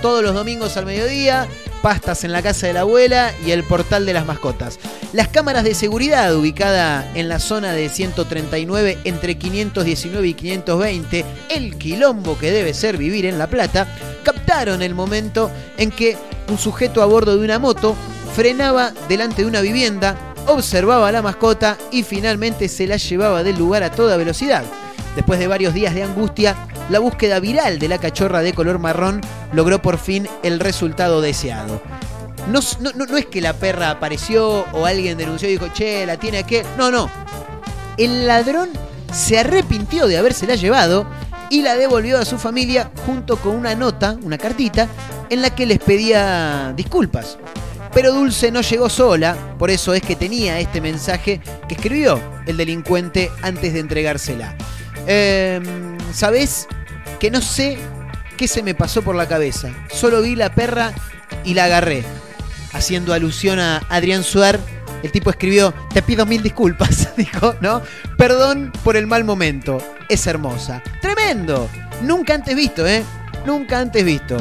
[0.00, 1.46] Todos los domingos al mediodía.
[1.82, 4.78] Pastas en la casa de la abuela y el portal de las mascotas.
[5.12, 11.76] Las cámaras de seguridad ubicada en la zona de 139 entre 519 y 520, el
[11.78, 13.86] quilombo que debe ser vivir en La Plata,
[14.24, 16.16] captaron el momento en que
[16.48, 17.94] un sujeto a bordo de una moto
[18.34, 23.56] frenaba delante de una vivienda, observaba a la mascota y finalmente se la llevaba del
[23.58, 24.64] lugar a toda velocidad.
[25.14, 26.54] Después de varios días de angustia,
[26.90, 31.80] la búsqueda viral de la cachorra de color marrón logró por fin el resultado deseado.
[32.50, 32.60] No,
[33.16, 36.64] es que la perra apareció o alguien denunció y dijo, che, la tiene aquel.
[36.78, 37.10] No, no.
[37.96, 38.68] El ladrón
[39.12, 41.06] se arrepintió de habérsela llevado
[41.50, 44.88] y la devolvió a su familia junto con una nota, una cartita,
[45.30, 47.38] en la que les pedía disculpas.
[47.94, 52.56] Pero Dulce no llegó sola, por eso es que tenía este mensaje que escribió el
[52.56, 54.54] delincuente antes de entregársela.
[55.06, 55.60] Eh,
[56.12, 56.68] ¿Sabés?
[57.18, 57.78] Que no sé
[58.36, 59.70] qué se me pasó por la cabeza.
[59.90, 60.92] Solo vi la perra
[61.44, 62.04] y la agarré.
[62.72, 64.60] Haciendo alusión a Adrián Suar,
[65.02, 67.82] el tipo escribió, te pido mil disculpas, dijo, ¿no?
[68.18, 69.78] Perdón por el mal momento.
[70.08, 70.82] Es hermosa.
[71.00, 71.68] Tremendo.
[72.02, 73.02] Nunca antes visto, ¿eh?
[73.46, 74.36] Nunca antes visto.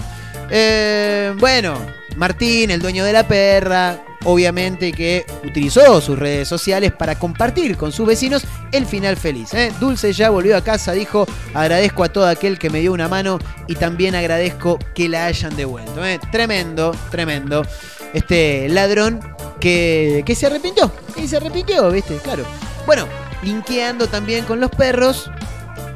[0.50, 1.76] Eh, bueno,
[2.16, 7.92] Martín, el dueño de la perra, obviamente que utilizó sus redes sociales para compartir con
[7.92, 9.54] sus vecinos el final feliz.
[9.54, 9.72] ¿eh?
[9.80, 13.40] Dulce ya volvió a casa, dijo, agradezco a todo aquel que me dio una mano
[13.68, 16.06] y también agradezco que la hayan devuelto.
[16.06, 16.20] ¿eh?
[16.32, 17.66] Tremendo, tremendo.
[18.14, 19.20] Este ladrón
[19.60, 22.18] que, que se arrepintió, y se arrepintió, ¿viste?
[22.18, 22.44] Claro.
[22.86, 23.08] Bueno,
[23.44, 25.30] linkeando también con los perros,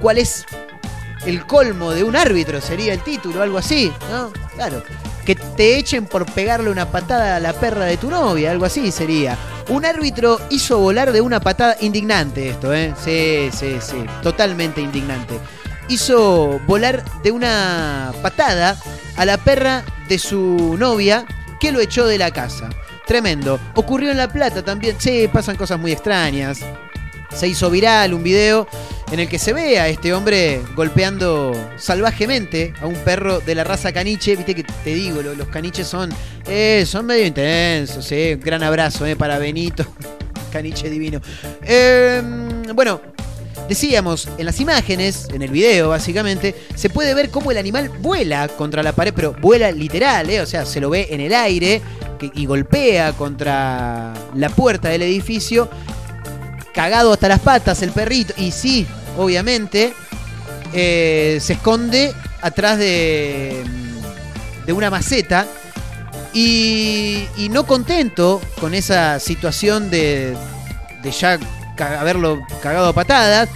[0.02, 0.46] ¿cuál es
[1.26, 2.62] el colmo de un árbitro?
[2.62, 4.32] Sería el título, algo así, ¿no?
[4.56, 4.84] Claro.
[5.26, 8.92] Que te echen por pegarle una patada a la perra de tu novia, algo así
[8.92, 9.38] sería.
[9.70, 12.94] Un árbitro hizo volar de una patada indignante esto, ¿eh?
[13.04, 15.40] Sí, sí, sí, totalmente indignante.
[15.88, 18.78] Hizo volar de una patada
[19.16, 21.26] a la perra de su novia
[21.60, 22.70] que lo echó de la casa.
[23.06, 23.60] Tremendo.
[23.74, 24.96] Ocurrió en La Plata también.
[25.00, 26.60] Sí, pasan cosas muy extrañas.
[27.36, 28.68] Se hizo viral un video
[29.12, 33.64] en el que se ve a este hombre golpeando salvajemente a un perro de la
[33.64, 34.36] raza caniche.
[34.36, 36.12] Viste que te digo, lo- los caniches son,
[36.48, 38.12] eh, son medio intensos.
[38.12, 38.36] Eh.
[38.36, 39.86] Un gran abrazo eh, para Benito,
[40.52, 41.22] caniche divino.
[41.64, 42.22] Eh,
[42.74, 43.02] bueno,
[43.68, 48.48] Decíamos, en las imágenes, en el video básicamente, se puede ver cómo el animal vuela
[48.48, 51.80] contra la pared, pero vuela literal, o sea, se lo ve en el aire,
[52.34, 55.70] y golpea contra la puerta del edificio,
[56.74, 58.86] cagado hasta las patas el perrito, y sí,
[59.18, 59.94] obviamente,
[60.74, 63.64] eh, se esconde atrás de,
[64.66, 65.48] de una maceta
[66.34, 70.38] y, y no contento con esa situación de,
[71.02, 71.40] de ya
[72.00, 73.50] haberlo cagado a patadas,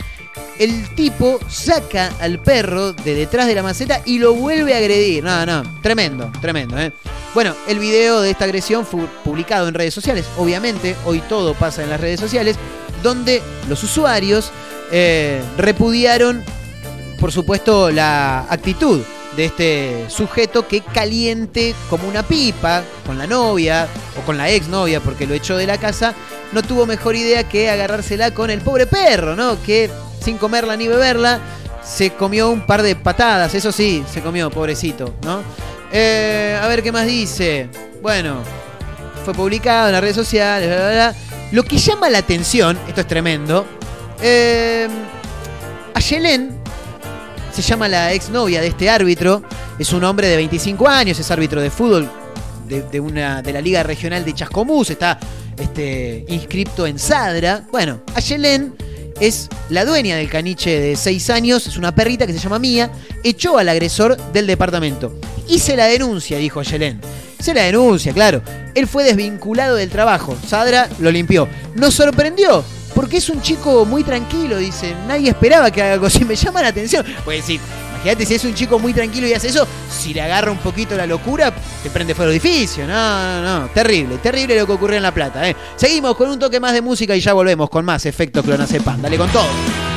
[0.59, 5.23] el tipo saca al perro de detrás de la maceta y lo vuelve a agredir.
[5.23, 6.79] No, no, tremendo, tremendo.
[6.79, 6.91] ¿eh?
[7.33, 10.25] Bueno, el video de esta agresión fue publicado en redes sociales.
[10.37, 12.55] Obviamente, hoy todo pasa en las redes sociales,
[13.03, 14.51] donde los usuarios
[14.91, 16.43] eh, repudiaron,
[17.19, 19.01] por supuesto, la actitud
[19.35, 23.87] de este sujeto que caliente como una pipa con la novia
[24.19, 26.13] o con la ex novia porque lo echó de la casa,
[26.51, 29.61] no tuvo mejor idea que agarrársela con el pobre perro, ¿no?
[29.63, 29.89] Que
[30.23, 31.39] sin comerla ni beberla
[31.83, 35.41] se comió un par de patadas, eso sí, se comió, pobrecito, ¿no?
[35.91, 37.69] Eh, a ver qué más dice.
[38.01, 38.37] Bueno,
[39.25, 41.32] fue publicado en las redes sociales, bla, bla, bla.
[41.53, 43.67] Lo que llama la atención, esto es tremendo,
[44.23, 44.87] eh,
[45.93, 46.49] a Yelén
[47.53, 49.43] se llama la exnovia de este árbitro,
[49.77, 52.09] es un hombre de 25 años, es árbitro de fútbol
[52.67, 55.19] de, una, de la Liga Regional de Chascomús, está
[55.55, 57.67] este, inscripto en Sadra.
[57.71, 58.73] Bueno, Ayelén
[59.19, 62.91] es la dueña del caniche de 6 años, es una perrita que se llama Mía,
[63.23, 65.19] echó al agresor del departamento.
[65.55, 66.99] Se la denuncia, dijo Ayelén.
[67.43, 68.41] Se la denuncia, claro.
[68.73, 70.33] Él fue desvinculado del trabajo.
[70.47, 71.49] Sadra lo limpió.
[71.75, 72.63] Nos sorprendió.
[72.95, 74.95] Porque es un chico muy tranquilo, dice.
[75.09, 76.23] Nadie esperaba que haga algo así.
[76.25, 77.05] Me llama la atención.
[77.25, 77.59] Pues decir,
[77.95, 80.95] imagínate si es un chico muy tranquilo y hace eso, si le agarra un poquito
[80.95, 81.53] la locura,
[81.83, 82.87] te prende fuego el edificio.
[82.87, 83.67] No, no, no.
[83.73, 85.45] Terrible, terrible lo que ocurrió en La Plata.
[85.49, 85.53] ¿eh?
[85.75, 89.01] Seguimos con un toque más de música y ya volvemos con más efecto clonazepam.
[89.01, 89.92] Dale con todo.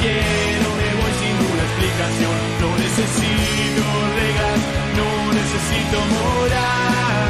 [0.00, 2.34] Quiero me voy sin una explicación.
[2.62, 3.82] No necesito
[4.18, 4.60] reglas,
[4.98, 7.28] no necesito moral.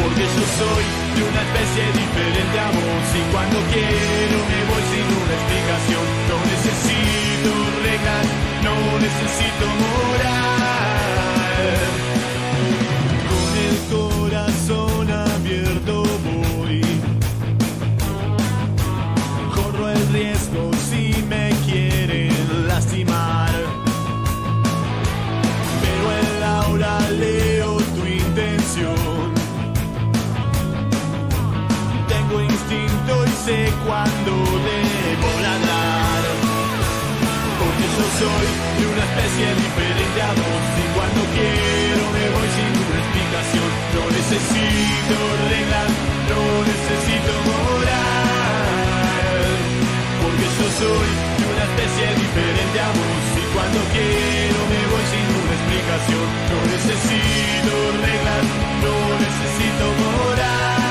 [0.00, 0.84] Porque yo soy
[1.16, 6.04] de una especie diferente a vos y cuando quiero me voy sin una explicación.
[6.30, 7.50] No necesito
[7.86, 8.26] reglas,
[8.66, 10.32] no necesito moral.
[33.44, 34.32] Sé cuándo
[34.70, 36.22] debo ladrar.
[37.58, 42.72] Porque yo soy de una especie diferente a vos y cuando quiero me voy sin
[42.86, 43.70] una explicación.
[43.94, 45.16] No necesito
[45.50, 45.90] reglas,
[46.30, 48.62] no necesito moral.
[50.22, 55.26] Porque yo soy de una especie diferente a vos y cuando quiero me voy sin
[55.42, 56.26] una explicación.
[56.52, 57.74] No necesito
[58.06, 58.44] reglas,
[58.86, 60.81] no necesito moral.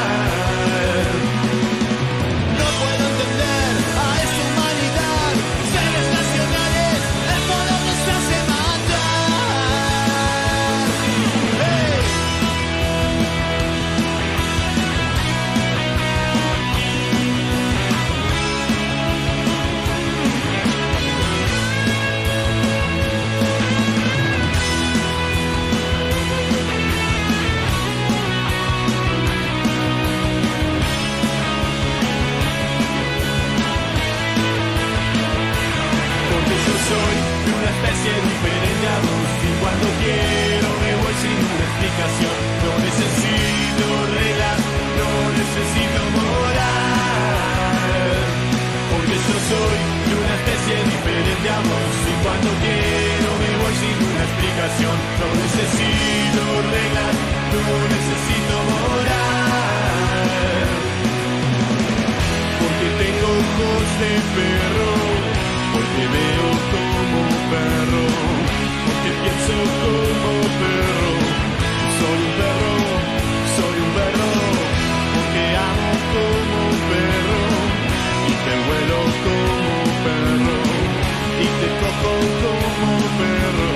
[38.02, 42.34] Especie diferente a vos y cuando quiero me voy sin una explicación.
[42.66, 43.86] No necesito
[44.18, 44.60] reglas,
[44.98, 46.66] no necesito moral.
[48.90, 49.78] Porque yo soy
[50.10, 54.96] de una especie diferente a vos y cuando quiero me voy sin una explicación.
[55.22, 56.42] No necesito
[56.74, 57.14] reglas,
[57.54, 60.26] no necesito moral.
[62.62, 64.90] Porque tengo ojos de perro,
[65.74, 66.91] porque veo
[67.52, 68.04] perro,
[68.86, 70.32] porque pienso como
[70.62, 71.12] perro.
[72.00, 72.74] Soy un perro,
[73.56, 74.30] soy un perro,
[75.14, 77.42] porque amo como un perro.
[78.32, 80.58] Y te vuelo como un perro,
[81.44, 83.70] y te cojo como un perro.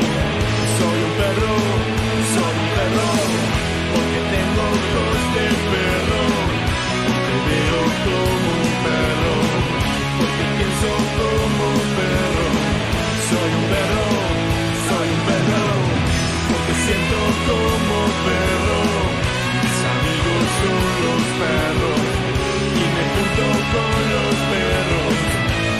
[0.77, 1.53] Soy un perro,
[2.33, 3.09] soy un perro,
[3.91, 6.23] porque tengo ojos de perro.
[7.09, 9.35] Y te veo como un perro,
[10.17, 12.34] porque pienso como un perro.
[13.45, 14.05] Soy un perro,
[14.89, 15.65] soy un perro,
[16.49, 18.81] porque siento como perro.
[19.61, 22.01] Mis amigos son los perros
[22.73, 25.13] y me junto con los perros.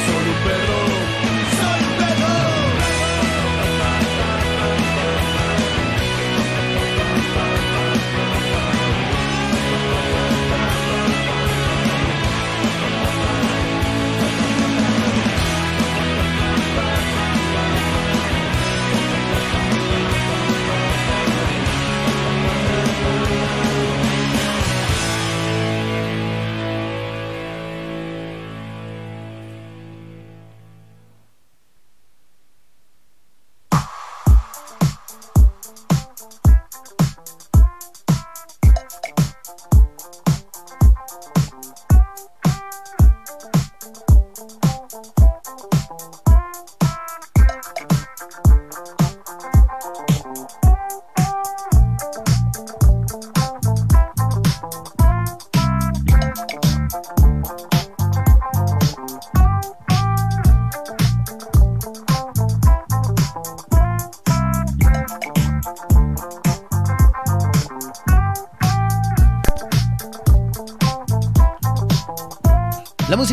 [0.05, 1.04] Soy un perro.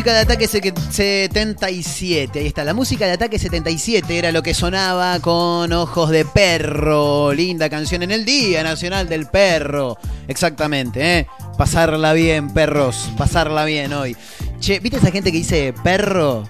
[0.03, 2.65] Música de Ataque se- 77, ahí está.
[2.65, 7.31] La música de Ataque 77 era lo que sonaba con Ojos de Perro.
[7.31, 9.97] Linda canción en el Día Nacional del Perro.
[10.27, 11.27] Exactamente, ¿eh?
[11.57, 13.11] Pasarla bien, perros.
[13.17, 14.17] Pasarla bien hoy.
[14.59, 16.49] Che, ¿viste esa gente que dice perro?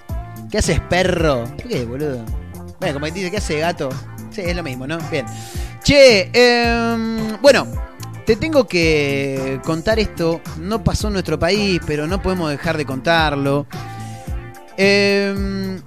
[0.50, 1.44] ¿Qué haces, perro?
[1.44, 2.24] ¿Por qué, boludo?
[2.80, 3.88] Bueno, como dice, ¿qué hace gato?
[4.32, 4.98] Sí, es lo mismo, ¿no?
[5.12, 5.26] Bien.
[5.84, 7.68] Che, em, bueno,
[8.26, 10.40] te tengo que contar esto.
[10.58, 13.66] No pasó en nuestro país, pero no podemos dejar de contarlo.
[14.76, 15.80] Em,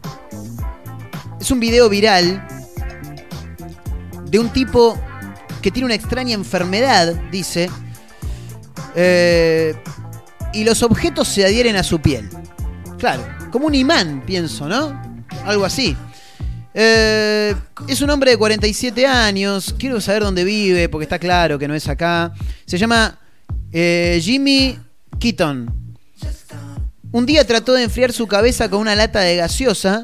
[1.40, 2.48] es un video viral
[4.26, 4.98] de un tipo
[5.62, 7.70] que tiene una extraña enfermedad, dice.
[8.96, 9.76] eh,
[10.54, 12.30] y los objetos se adhieren a su piel.
[12.98, 15.00] Claro, como un imán, pienso, ¿no?
[15.46, 15.96] Algo así.
[16.80, 17.56] Eh,
[17.88, 19.74] es un hombre de 47 años.
[19.80, 22.32] Quiero saber dónde vive, porque está claro que no es acá.
[22.68, 23.18] Se llama
[23.72, 24.78] eh, Jimmy
[25.20, 25.74] Keaton.
[27.12, 30.04] Un día trató de enfriar su cabeza con una lata de gaseosa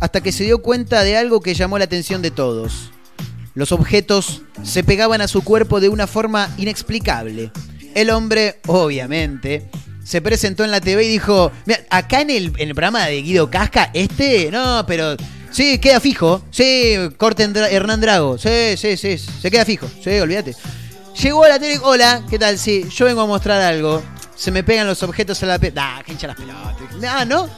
[0.00, 2.90] hasta que se dio cuenta de algo que llamó la atención de todos.
[3.54, 7.52] Los objetos se pegaban a su cuerpo de una forma inexplicable.
[7.94, 9.70] El hombre, obviamente,
[10.02, 13.22] se presentó en la TV y dijo, "Mira, acá en el, en el programa de
[13.22, 15.14] Guido Casca, este, no, pero
[15.50, 16.42] sí, queda fijo.
[16.50, 18.38] Sí, corte Hernán Drago.
[18.38, 19.88] Sí, sí, sí, se queda fijo.
[20.02, 20.54] Sí, olvídate.
[21.20, 22.58] Llegó a la tele, hola, ¿qué tal?
[22.58, 24.02] Sí, yo vengo a mostrar algo.
[24.34, 25.74] Se me pegan los objetos a la piel.
[25.76, 26.76] Ah, que hincha las pelotas.
[27.06, 27.48] Ah, ¿no?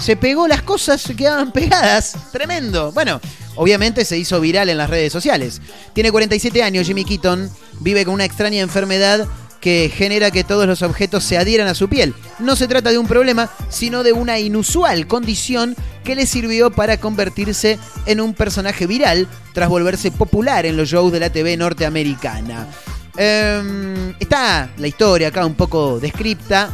[0.00, 2.16] Se pegó las cosas, se quedaban pegadas.
[2.32, 2.92] Tremendo.
[2.92, 3.20] Bueno,
[3.56, 5.60] obviamente se hizo viral en las redes sociales.
[5.92, 7.50] Tiene 47 años, Jimmy Keaton.
[7.80, 9.26] Vive con una extraña enfermedad
[9.68, 12.14] que genera que todos los objetos se adhieran a su piel.
[12.38, 16.96] No se trata de un problema, sino de una inusual condición que le sirvió para
[16.96, 22.66] convertirse en un personaje viral tras volverse popular en los shows de la TV norteamericana.
[23.14, 26.70] Em, está la historia acá un poco descripta.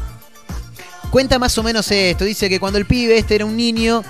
[1.11, 2.25] Cuenta más o menos esto.
[2.25, 4.05] Dice que cuando el pibe este era un niño,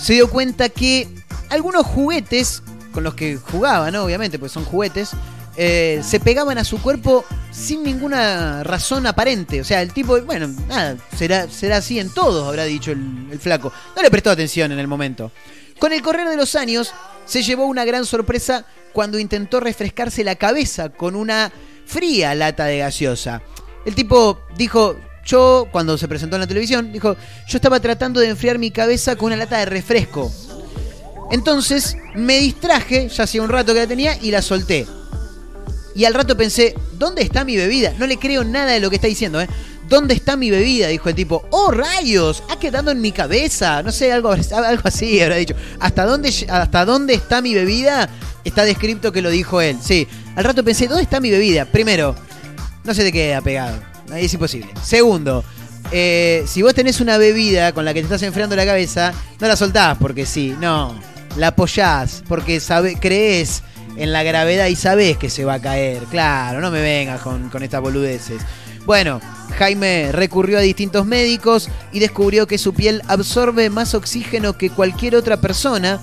[0.00, 1.08] se dio cuenta que
[1.48, 2.62] algunos juguetes
[2.92, 4.04] con los que jugaba, ¿no?
[4.04, 5.10] Obviamente, pues son juguetes,
[5.56, 9.60] eh, se pegaban a su cuerpo sin ninguna razón aparente.
[9.60, 13.38] O sea, el tipo, bueno, nada, será, será así en todos, habrá dicho el, el
[13.38, 13.72] flaco.
[13.96, 15.32] No le prestó atención en el momento.
[15.78, 16.92] Con el correr de los años,
[17.24, 21.50] se llevó una gran sorpresa cuando intentó refrescarse la cabeza con una
[21.86, 23.42] fría lata de gaseosa.
[23.84, 27.16] El tipo dijo, yo, cuando se presentó en la televisión, dijo,
[27.48, 30.30] yo estaba tratando de enfriar mi cabeza con una lata de refresco.
[31.30, 34.86] Entonces me distraje, ya hacía un rato que la tenía, y la solté.
[35.94, 37.92] Y al rato pensé, ¿dónde está mi bebida?
[37.98, 39.48] No le creo nada de lo que está diciendo, ¿eh?
[39.88, 40.86] ¿Dónde está mi bebida?
[40.86, 41.44] Dijo el tipo.
[41.50, 42.44] ¡Oh, rayos!
[42.48, 43.82] Ha quedado en mi cabeza.
[43.82, 45.56] No sé, algo, algo así habrá dicho.
[45.80, 48.08] ¿Hasta dónde, ¿Hasta dónde está mi bebida?
[48.44, 49.78] Está descrito que lo dijo él.
[49.82, 50.06] Sí.
[50.36, 51.64] Al rato pensé, ¿dónde está mi bebida?
[51.64, 52.14] Primero,
[52.84, 53.82] no se te queda pegado.
[54.14, 54.70] Es imposible.
[54.80, 55.44] Segundo,
[55.90, 59.48] eh, si vos tenés una bebida con la que te estás enfriando la cabeza, no
[59.48, 60.54] la soltás porque sí.
[60.60, 60.94] No.
[61.36, 63.62] La apoyás porque sabe, crees
[63.96, 66.04] en la gravedad y sabés que se va a caer.
[66.04, 68.42] Claro, no me vengas con, estas boludeces.
[68.86, 69.20] Bueno,
[69.58, 75.16] Jaime recurrió a distintos médicos y descubrió que su piel absorbe más oxígeno que cualquier
[75.16, 76.00] otra persona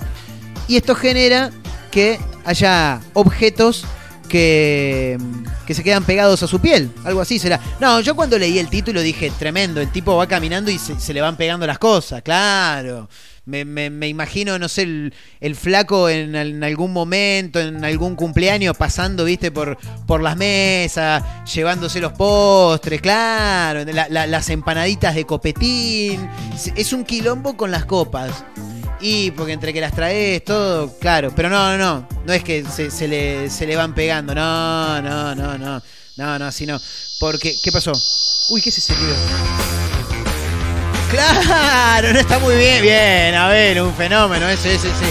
[0.68, 1.50] y esto genera
[1.90, 3.84] que haya objetos
[4.28, 5.18] que,
[5.66, 6.92] que se quedan pegados a su piel.
[7.04, 7.60] Algo así será.
[7.80, 11.12] No, yo cuando leí el título dije, tremendo, el tipo va caminando y se, se
[11.12, 13.08] le van pegando las cosas, claro.
[13.48, 19.50] Me, me- imagino, no sé, el, flaco en, algún momento, en algún cumpleaños, pasando, viste,
[19.50, 21.22] por, por las mesas,
[21.54, 26.28] llevándose los postres, claro, la- la- las empanaditas de copetín.
[26.76, 28.44] Es- un quilombo con las copas.
[29.00, 31.32] Y porque entre que las traes, todo, claro.
[31.34, 32.08] Pero no, no, no.
[32.26, 34.34] No es que se, se le, se le van pegando.
[34.34, 35.82] No, no, no, no.
[36.16, 36.78] No, no, así no.
[37.20, 37.92] Porque, ¿qué pasó?
[38.50, 38.92] Uy, ¿qué es ese?
[41.10, 42.82] Claro, no está muy bien.
[42.82, 45.06] Bien, a ver, un fenómeno, ese, ese, ese.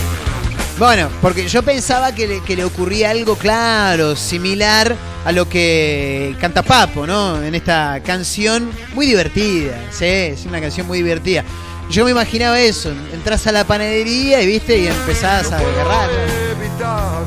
[0.78, 4.96] Bueno, porque yo pensaba que le, que le ocurría algo claro, similar
[5.26, 7.42] a lo que canta Papo, ¿no?
[7.42, 11.44] En esta canción muy divertida, sí, es una canción muy divertida.
[11.90, 16.10] Yo me imaginaba eso, entras a la panadería y viste y empezás a agarrar.
[16.52, 17.24] evitar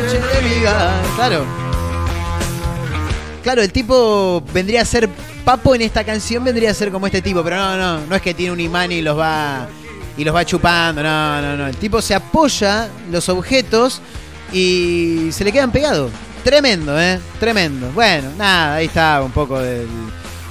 [0.00, 1.69] que
[3.42, 5.08] Claro, el tipo vendría a ser
[5.44, 8.22] Papo en esta canción vendría a ser como este tipo, pero no, no, no es
[8.22, 9.66] que tiene un imán y los va
[10.16, 11.66] y los va chupando, no, no, no.
[11.66, 14.02] El tipo se apoya los objetos
[14.52, 16.12] y se le quedan pegados.
[16.44, 17.18] Tremendo, ¿eh?
[17.38, 17.90] Tremendo.
[17.92, 19.88] Bueno, nada, ahí está un poco del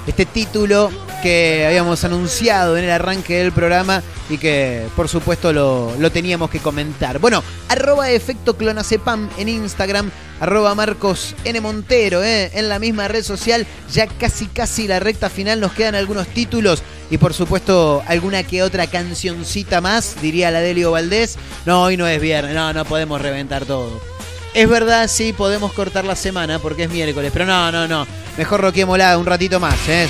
[0.06, 0.90] este título
[1.22, 6.50] que habíamos anunciado en el arranque del programa y que por supuesto lo, lo teníamos
[6.50, 7.18] que comentar.
[7.18, 11.60] Bueno, arroba efecto clonacepam en Instagram, arroba Marcos N.
[11.60, 15.94] Montero eh, en la misma red social, ya casi casi la recta final, nos quedan
[15.94, 21.36] algunos títulos y por supuesto alguna que otra cancioncita más, diría la Delio Valdés.
[21.66, 24.09] No, hoy no es viernes, no, no podemos reventar todo.
[24.52, 28.06] Es verdad, sí, podemos cortar la semana porque es miércoles, pero no, no, no.
[28.36, 30.08] Mejor roquémosla un ratito más, ¿eh?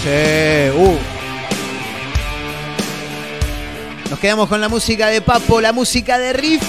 [0.73, 0.79] Sí.
[0.79, 0.97] Uh.
[4.09, 6.63] Nos quedamos con la música de Papo, la música de Riff.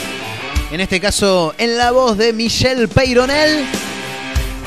[0.71, 3.65] En este caso, en la voz de Michelle Peyronel.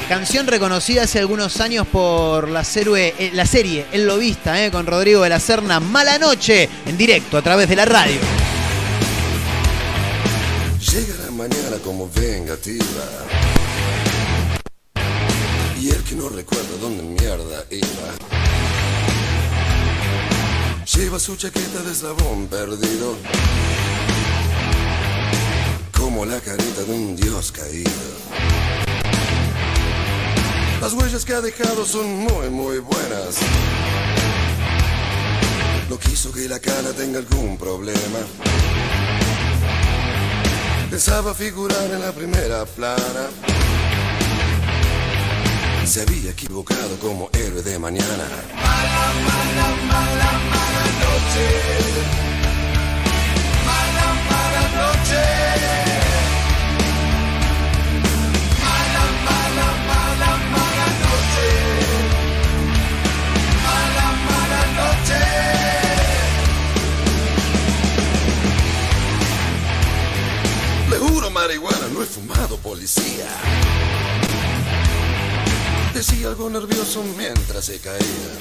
[0.08, 5.30] Canción reconocida hace algunos años por la, serie, eh, El Lobista, eh, con Rodrigo de
[5.30, 5.80] la Serna.
[5.80, 8.43] Mala noche, en directo a través de la radio.
[11.46, 13.04] Mañana como vengativa.
[15.78, 18.08] Y el que no recuerda dónde mierda iba.
[20.86, 23.16] Lleva su chaqueta de eslabón perdido.
[25.92, 27.90] Como la carita de un dios caído.
[30.80, 33.36] Las huellas que ha dejado son muy, muy buenas.
[35.90, 38.20] No quiso que la cara tenga algún problema.
[40.94, 43.28] Pensaba figurar en la primera plana.
[45.84, 48.28] Se había equivocado como héroe de mañana.
[48.54, 52.33] Mala, mala, mala, mala noche.
[71.14, 73.28] Le juro marihuana, no he fumado policía.
[75.94, 78.32] Decía algo nervioso mientras se caía.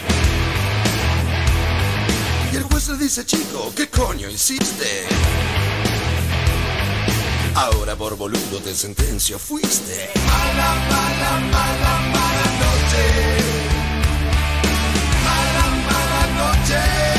[2.52, 5.06] Y el juez le dice, chico, ¿qué coño hiciste?
[7.54, 10.10] Ahora por boludo te sentencio fuiste.
[10.26, 13.06] Mala, mala, mala, mala noche.
[15.24, 17.13] Mala, mala noche.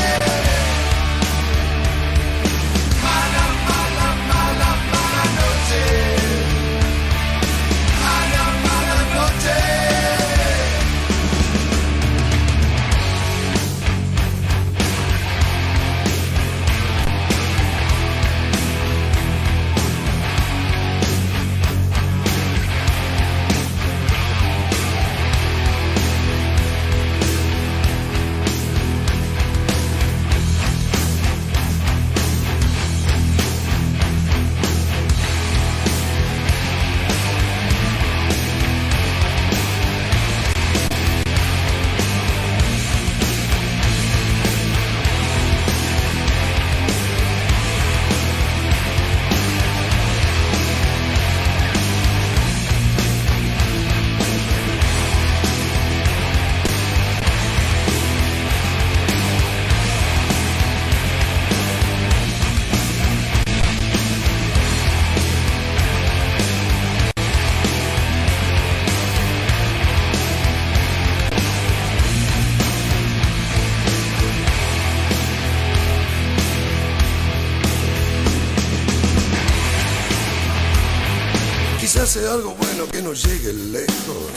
[82.14, 84.30] Sea algo bueno que no llegue lejos.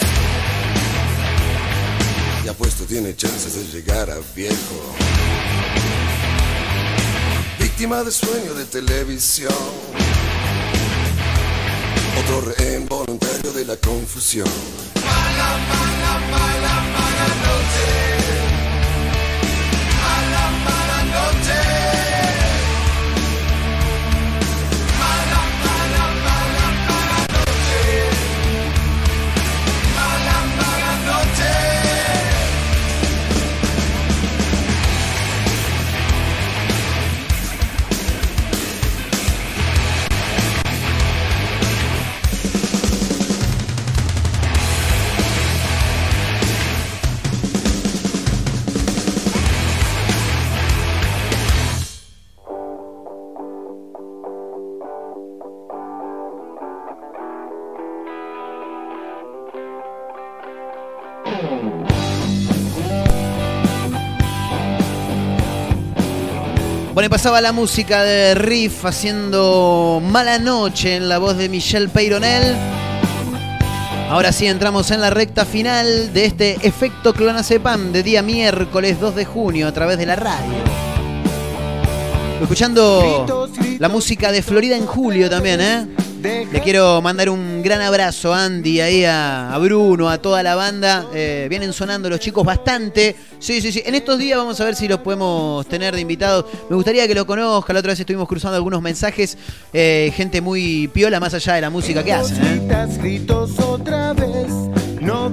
[2.44, 4.96] Y apuesto tiene chances de llegar a viejo.
[7.60, 9.54] Víctima de sueño de televisión.
[12.20, 14.50] Otro rehén voluntario de la confusión.
[67.18, 72.56] Pasaba la música de Riff haciendo Mala Noche en la voz de Michelle Peyronel.
[74.08, 79.16] Ahora sí entramos en la recta final de este efecto Clonacepam de día miércoles 2
[79.16, 80.54] de junio a través de la radio.
[82.40, 83.50] Escuchando
[83.80, 85.88] la música de Florida en julio también, ¿eh?
[86.28, 90.56] Le quiero mandar un gran abrazo a Andy, ahí a, a Bruno, a toda la
[90.56, 91.06] banda.
[91.14, 93.16] Eh, vienen sonando los chicos bastante.
[93.40, 93.82] Sí, sí, sí.
[93.86, 96.46] En estos días vamos a ver si los podemos tener de invitados.
[96.70, 97.72] Me gustaría que lo conozca.
[97.74, 99.38] La otra vez estuvimos cruzando algunos mensajes.
[99.72, 102.38] Eh, gente muy piola, más allá de la música que hacen.
[102.44, 102.88] ¿eh?
[103.00, 104.48] Gritos otra vez,
[105.00, 105.32] no.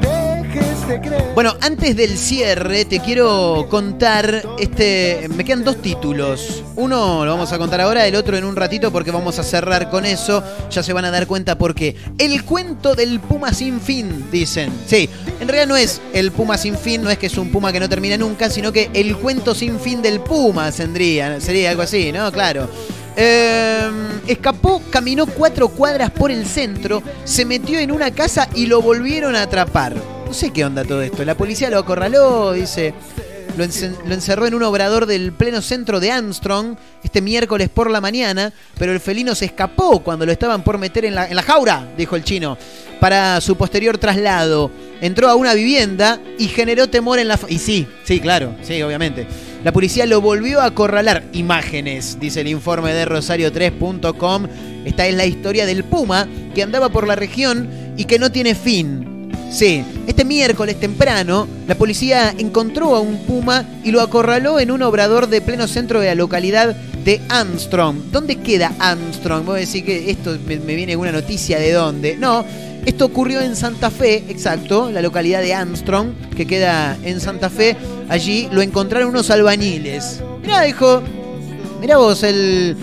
[1.35, 5.29] Bueno, antes del cierre te quiero contar este.
[5.35, 6.63] Me quedan dos títulos.
[6.77, 9.91] Uno lo vamos a contar ahora, el otro en un ratito porque vamos a cerrar
[9.91, 10.43] con eso.
[10.71, 11.97] Ya se van a dar cuenta por qué.
[12.19, 14.71] El cuento del puma sin fin, dicen.
[14.87, 15.09] Sí,
[15.41, 17.81] en realidad no es el puma sin fin, no es que es un puma que
[17.81, 20.71] no termina nunca, sino que el cuento sin fin del puma.
[20.71, 22.31] Sería algo así, ¿no?
[22.31, 22.69] Claro.
[23.17, 23.91] Eh,
[24.27, 29.37] escapó, caminó cuatro cuadras por el centro, se metió en una casa y lo volvieron
[29.37, 29.95] a atrapar.
[30.27, 31.25] No sé qué onda todo esto.
[31.25, 32.95] La policía lo acorraló, dice.
[33.57, 38.53] Lo, encerró en un obrador del pleno centro de Armstrong este miércoles por la mañana,
[38.77, 41.93] pero el felino se escapó cuando lo estaban por meter en la, en la jaura,
[41.97, 42.59] dijo el chino,
[42.99, 44.73] para su posterior traslado.
[45.01, 47.39] Entró a una vivienda y generó temor en la...
[47.49, 49.29] Y sí, sí, claro, sí, obviamente.
[49.65, 51.25] La policía lo volvió a acorralar.
[51.33, 54.47] Imágenes, dice el informe de Rosario3.com.
[54.85, 58.55] Esta es la historia del puma que andaba por la región y que no tiene
[58.55, 59.31] fin.
[59.51, 64.83] Sí, este miércoles temprano, la policía encontró a un puma y lo acorraló en un
[64.83, 68.11] obrador de pleno centro de la localidad de Armstrong.
[68.13, 69.47] ¿Dónde queda Armstrong?
[69.47, 72.19] Voy a decir que esto me, me viene una noticia de dónde.
[72.19, 72.45] No,
[72.85, 77.79] esto ocurrió en Santa Fe, exacto, la localidad de Armstrong, que queda en Santa Fe.
[78.09, 80.23] Allí lo encontraron unos albañiles.
[80.43, 81.03] Mirá, dijo,
[81.81, 82.77] mirá vos, el...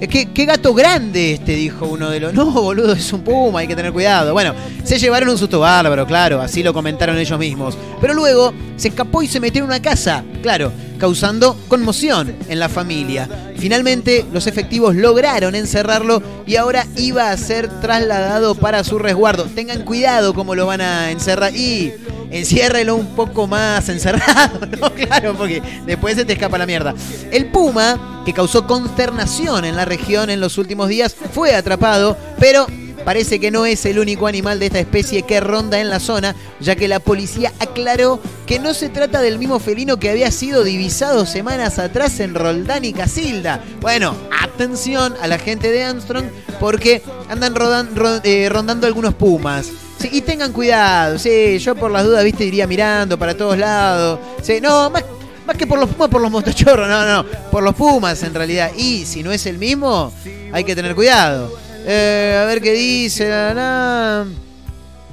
[0.00, 2.32] eh, ¿Qué, qué gato grande este, dijo uno de los.
[2.34, 4.32] No, boludo, es un puma, hay que tener cuidado.
[4.32, 4.54] Bueno,
[4.84, 7.76] se llevaron un susto bárbaro, claro, así lo comentaron ellos mismos.
[8.00, 10.72] Pero luego se escapó y se metió en una casa, claro,
[11.02, 13.28] causando conmoción en la familia.
[13.58, 19.46] Finalmente, los efectivos lograron encerrarlo y ahora iba a ser trasladado para su resguardo.
[19.46, 21.92] Tengan cuidado cómo lo van a encerrar y
[22.30, 24.94] enciérrelo un poco más encerrado, ¿no?
[24.94, 26.94] Claro, porque después se te escapa la mierda.
[27.32, 32.64] El puma, que causó consternación en la región en los últimos días, fue atrapado, pero
[33.04, 36.34] parece que no es el único animal de esta especie que ronda en la zona,
[36.60, 40.64] ya que la policía aclaró que no se trata del mismo felino que había sido
[40.64, 43.62] divisado semanas atrás en Roldán y Casilda.
[43.80, 46.26] Bueno, atención a la gente de Armstrong,
[46.60, 49.68] porque andan rodan- ro- eh, rondando algunos pumas.
[50.10, 54.18] Y tengan cuidado, sí, yo por las dudas, viste, iría mirando para todos lados.
[54.42, 55.04] Sí, no, más,
[55.46, 58.72] más que por los pumas, por los motochorros, no, no, por los pumas en realidad.
[58.76, 60.12] Y si no es el mismo,
[60.52, 61.56] hay que tener cuidado.
[61.84, 63.30] Eh, a ver qué dice.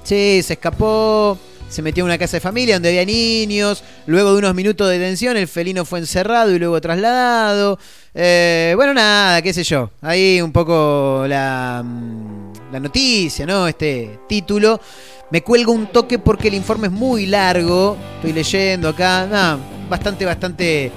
[0.04, 1.38] Sí, se escapó.
[1.70, 3.84] Se metió en una casa de familia donde había niños.
[4.08, 7.78] Luego de unos minutos de detención, el felino fue encerrado y luego trasladado.
[8.16, 9.92] Eh, bueno, nada, qué sé yo.
[10.02, 13.68] Ahí un poco la, mm, la noticia, ¿no?
[13.68, 14.82] Este título.
[15.30, 17.96] Me cuelgo un toque porque el informe es muy largo.
[18.16, 19.28] Estoy leyendo acá.
[19.28, 20.92] No, bastante, bastante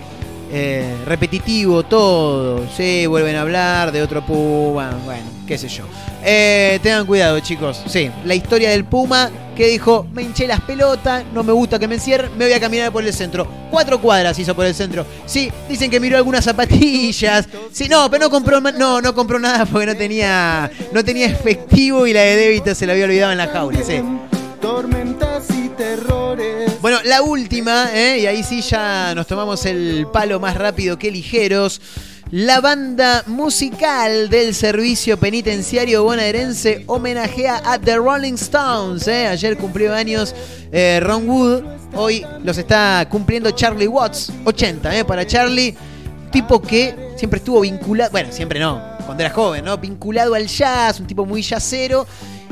[0.55, 2.66] eh, repetitivo todo.
[2.76, 4.90] Sí, vuelven a hablar de otro Puma.
[5.05, 5.84] Bueno, qué sé yo.
[6.22, 7.82] Eh, tengan cuidado, chicos.
[7.86, 11.88] Sí, la historia del Puma que dijo: Me hinché las pelotas, no me gusta que
[11.88, 13.48] me encierren, me voy a caminar por el centro.
[13.70, 15.07] Cuatro cuadras hizo por el centro.
[15.24, 17.48] Sí, dicen que miró algunas zapatillas.
[17.72, 22.07] Sí, no, pero no compró, no, no compró nada porque no tenía, no tenía efectivo
[22.07, 23.80] y la de débito se la había olvidado en la jaula.
[24.61, 26.51] Tormentas y terrores
[26.82, 28.18] Bueno, la última, ¿eh?
[28.18, 31.80] y ahí sí ya nos tomamos el palo más rápido que ligeros.
[32.32, 39.06] La banda musical del servicio penitenciario bonaerense homenajea a The Rolling Stones.
[39.06, 39.28] ¿eh?
[39.28, 40.34] Ayer cumplió años
[40.72, 41.62] eh, Ron Wood,
[41.94, 45.04] hoy los está cumpliendo Charlie Watts, 80 ¿eh?
[45.04, 45.76] para Charlie,
[46.32, 49.78] tipo que siempre estuvo vinculado, bueno, siempre no, cuando era joven, ¿no?
[49.78, 52.08] Vinculado al jazz, un tipo muy jazzero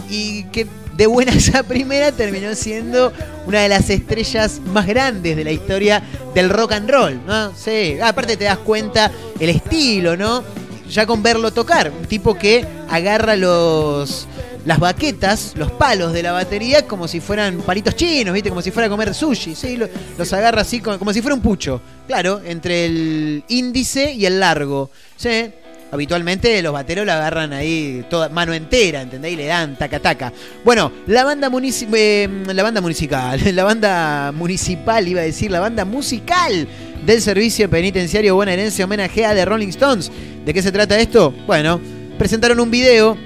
[0.08, 3.12] y que de buenas a primera terminó siendo
[3.46, 6.02] una de las estrellas más grandes de la historia
[6.34, 7.52] del rock and roll, ¿no?
[7.56, 10.42] Sí, aparte te das cuenta el estilo, ¿no?
[10.90, 14.26] Ya con verlo tocar, un tipo que agarra los
[14.66, 18.50] las baquetas, los palos de la batería como si fueran palitos chinos, ¿viste?
[18.50, 19.76] Como si fuera a comer sushi, ¿sí?
[19.78, 19.88] Lo-
[20.18, 21.80] Los agarra así como, como si fuera un pucho.
[22.06, 25.50] Claro, entre el índice y el largo, ¿sí?
[25.92, 29.32] Habitualmente los bateros la agarran ahí toda mano entera, ¿entendés?
[29.32, 30.32] Y le dan taca taca.
[30.64, 35.60] Bueno, la banda munici- eh, la banda municipal, la banda municipal iba a decir, la
[35.60, 36.68] banda musical
[37.04, 40.12] del servicio penitenciario bonaerense homenajea de Rolling Stones.
[40.44, 41.34] ¿De qué se trata esto?
[41.46, 41.80] Bueno,
[42.18, 43.16] presentaron un video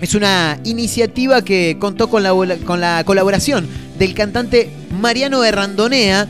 [0.00, 2.32] es una iniciativa que contó con la,
[2.64, 6.26] con la colaboración del cantante Mariano Errandonea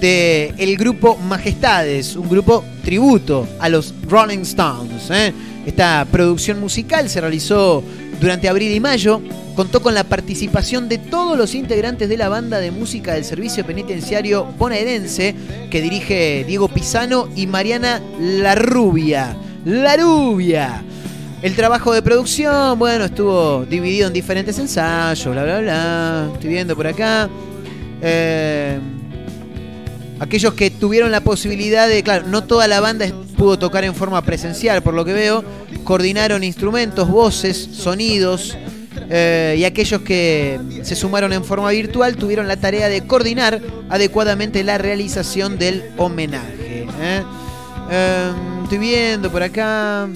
[0.00, 5.10] del el grupo Majestades, un grupo tributo a los Rolling Stones.
[5.10, 5.32] ¿eh?
[5.66, 7.82] Esta producción musical se realizó
[8.20, 9.20] durante abril y mayo,
[9.54, 13.64] contó con la participación de todos los integrantes de la banda de música del servicio
[13.66, 15.34] penitenciario bonaerense
[15.70, 19.36] que dirige Diego Pisano y Mariana La Rubia.
[19.64, 20.82] La Rubia.
[21.42, 26.30] El trabajo de producción, bueno, estuvo dividido en diferentes ensayos, bla, bla, bla.
[26.32, 27.28] Estoy viendo por acá.
[28.00, 28.78] Eh,
[30.24, 33.06] aquellos que tuvieron la posibilidad de, claro, no toda la banda
[33.36, 35.44] pudo tocar en forma presencial, por lo que veo,
[35.84, 38.56] coordinaron instrumentos, voces, sonidos,
[39.10, 43.60] eh, y aquellos que se sumaron en forma virtual tuvieron la tarea de coordinar
[43.90, 46.86] adecuadamente la realización del homenaje.
[47.00, 47.22] ¿eh?
[47.90, 50.08] Eh, estoy viendo por acá.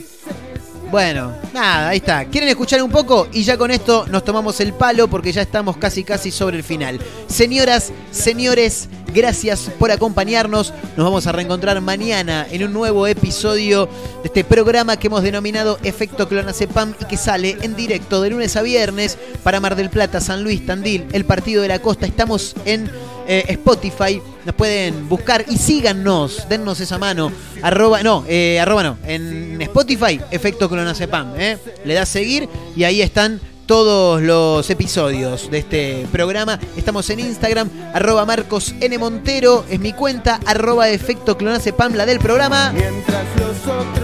[0.91, 2.25] Bueno, nada, ahí está.
[2.25, 3.29] ¿Quieren escuchar un poco?
[3.31, 6.63] Y ya con esto nos tomamos el palo porque ya estamos casi casi sobre el
[6.63, 6.99] final.
[7.27, 10.73] Señoras, señores, gracias por acompañarnos.
[10.97, 15.79] Nos vamos a reencontrar mañana en un nuevo episodio de este programa que hemos denominado
[15.83, 20.21] Efecto Clonazepam y que sale en directo de lunes a viernes para Mar del Plata,
[20.21, 22.07] San Luis, Tandil, el Partido de la Costa.
[22.07, 22.91] Estamos en
[23.27, 24.21] eh, Spotify.
[24.45, 27.31] Nos pueden buscar y síganos, dennos esa mano.
[27.63, 28.99] Arroba, no, eh, arroba no.
[29.05, 31.35] En Spotify, Efecto Clonazepam.
[31.39, 31.59] ¿eh?
[31.85, 36.59] Le das seguir y ahí están todos los episodios de este programa.
[36.75, 38.97] Estamos en Instagram, arroba Marcos N.
[38.97, 42.73] Montero, es mi cuenta, arroba Efecto Clonazepam, la del programa.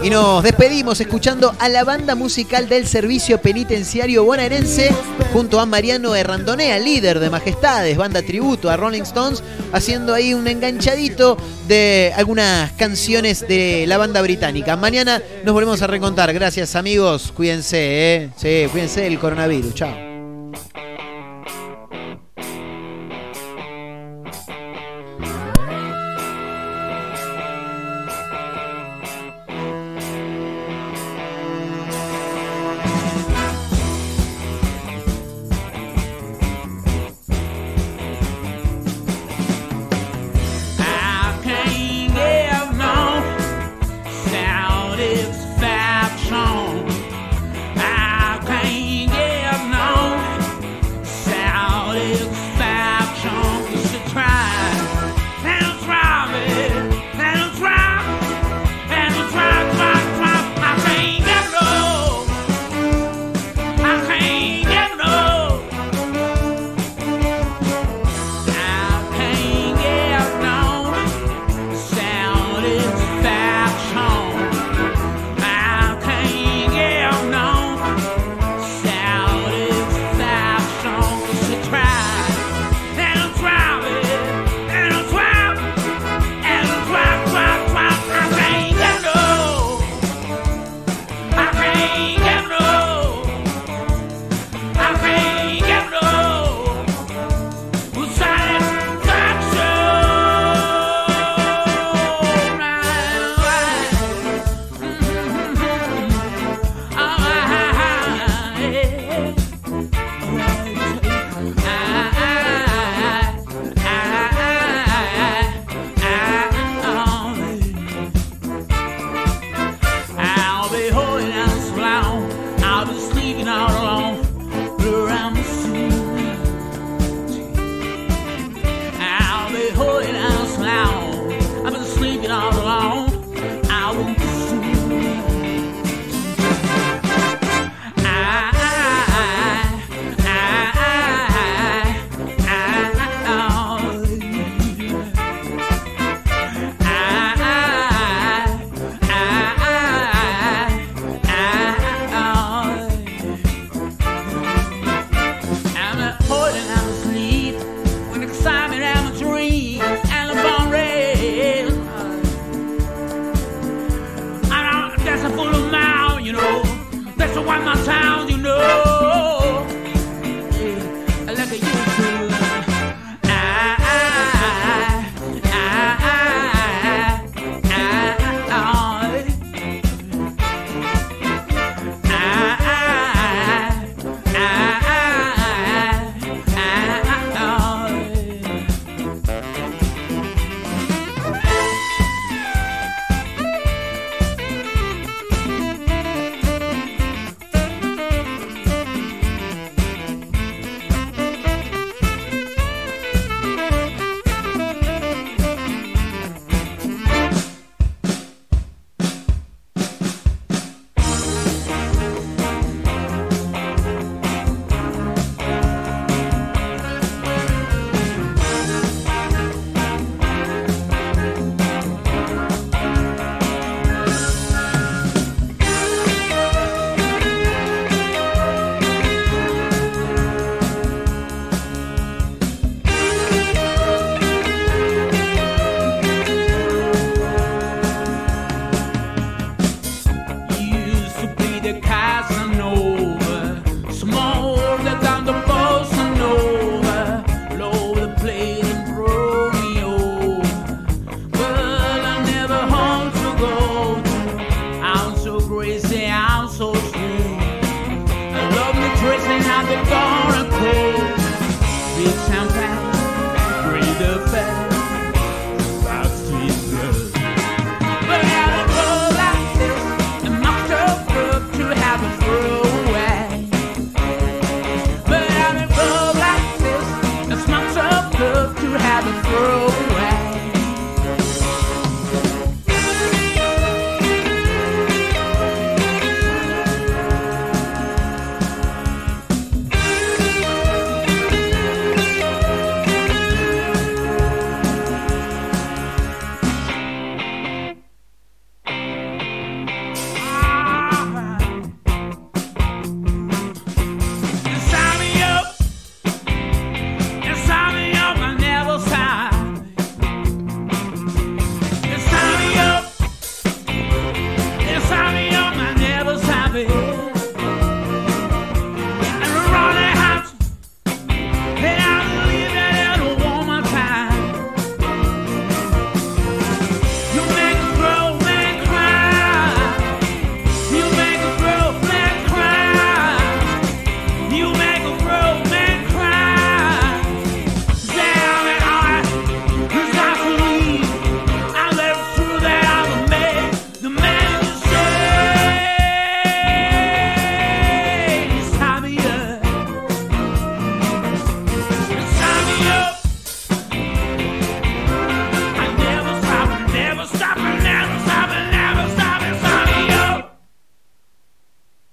[0.03, 4.93] Y nos despedimos escuchando a la banda musical del servicio penitenciario bonaerense
[5.33, 9.41] junto a Mariano Errandonea, líder de Majestades, banda tributo a Rolling Stones,
[9.73, 11.37] haciendo ahí un enganchadito
[11.67, 14.75] de algunas canciones de la banda británica.
[14.75, 16.31] Mañana nos volvemos a reencontrar.
[16.33, 17.77] Gracias amigos, cuídense,
[18.15, 18.29] ¿eh?
[18.37, 19.54] Sí, cuídense del coronavirus.
[19.55, 19.71] Maíro.
[19.71, 20.14] Tchau.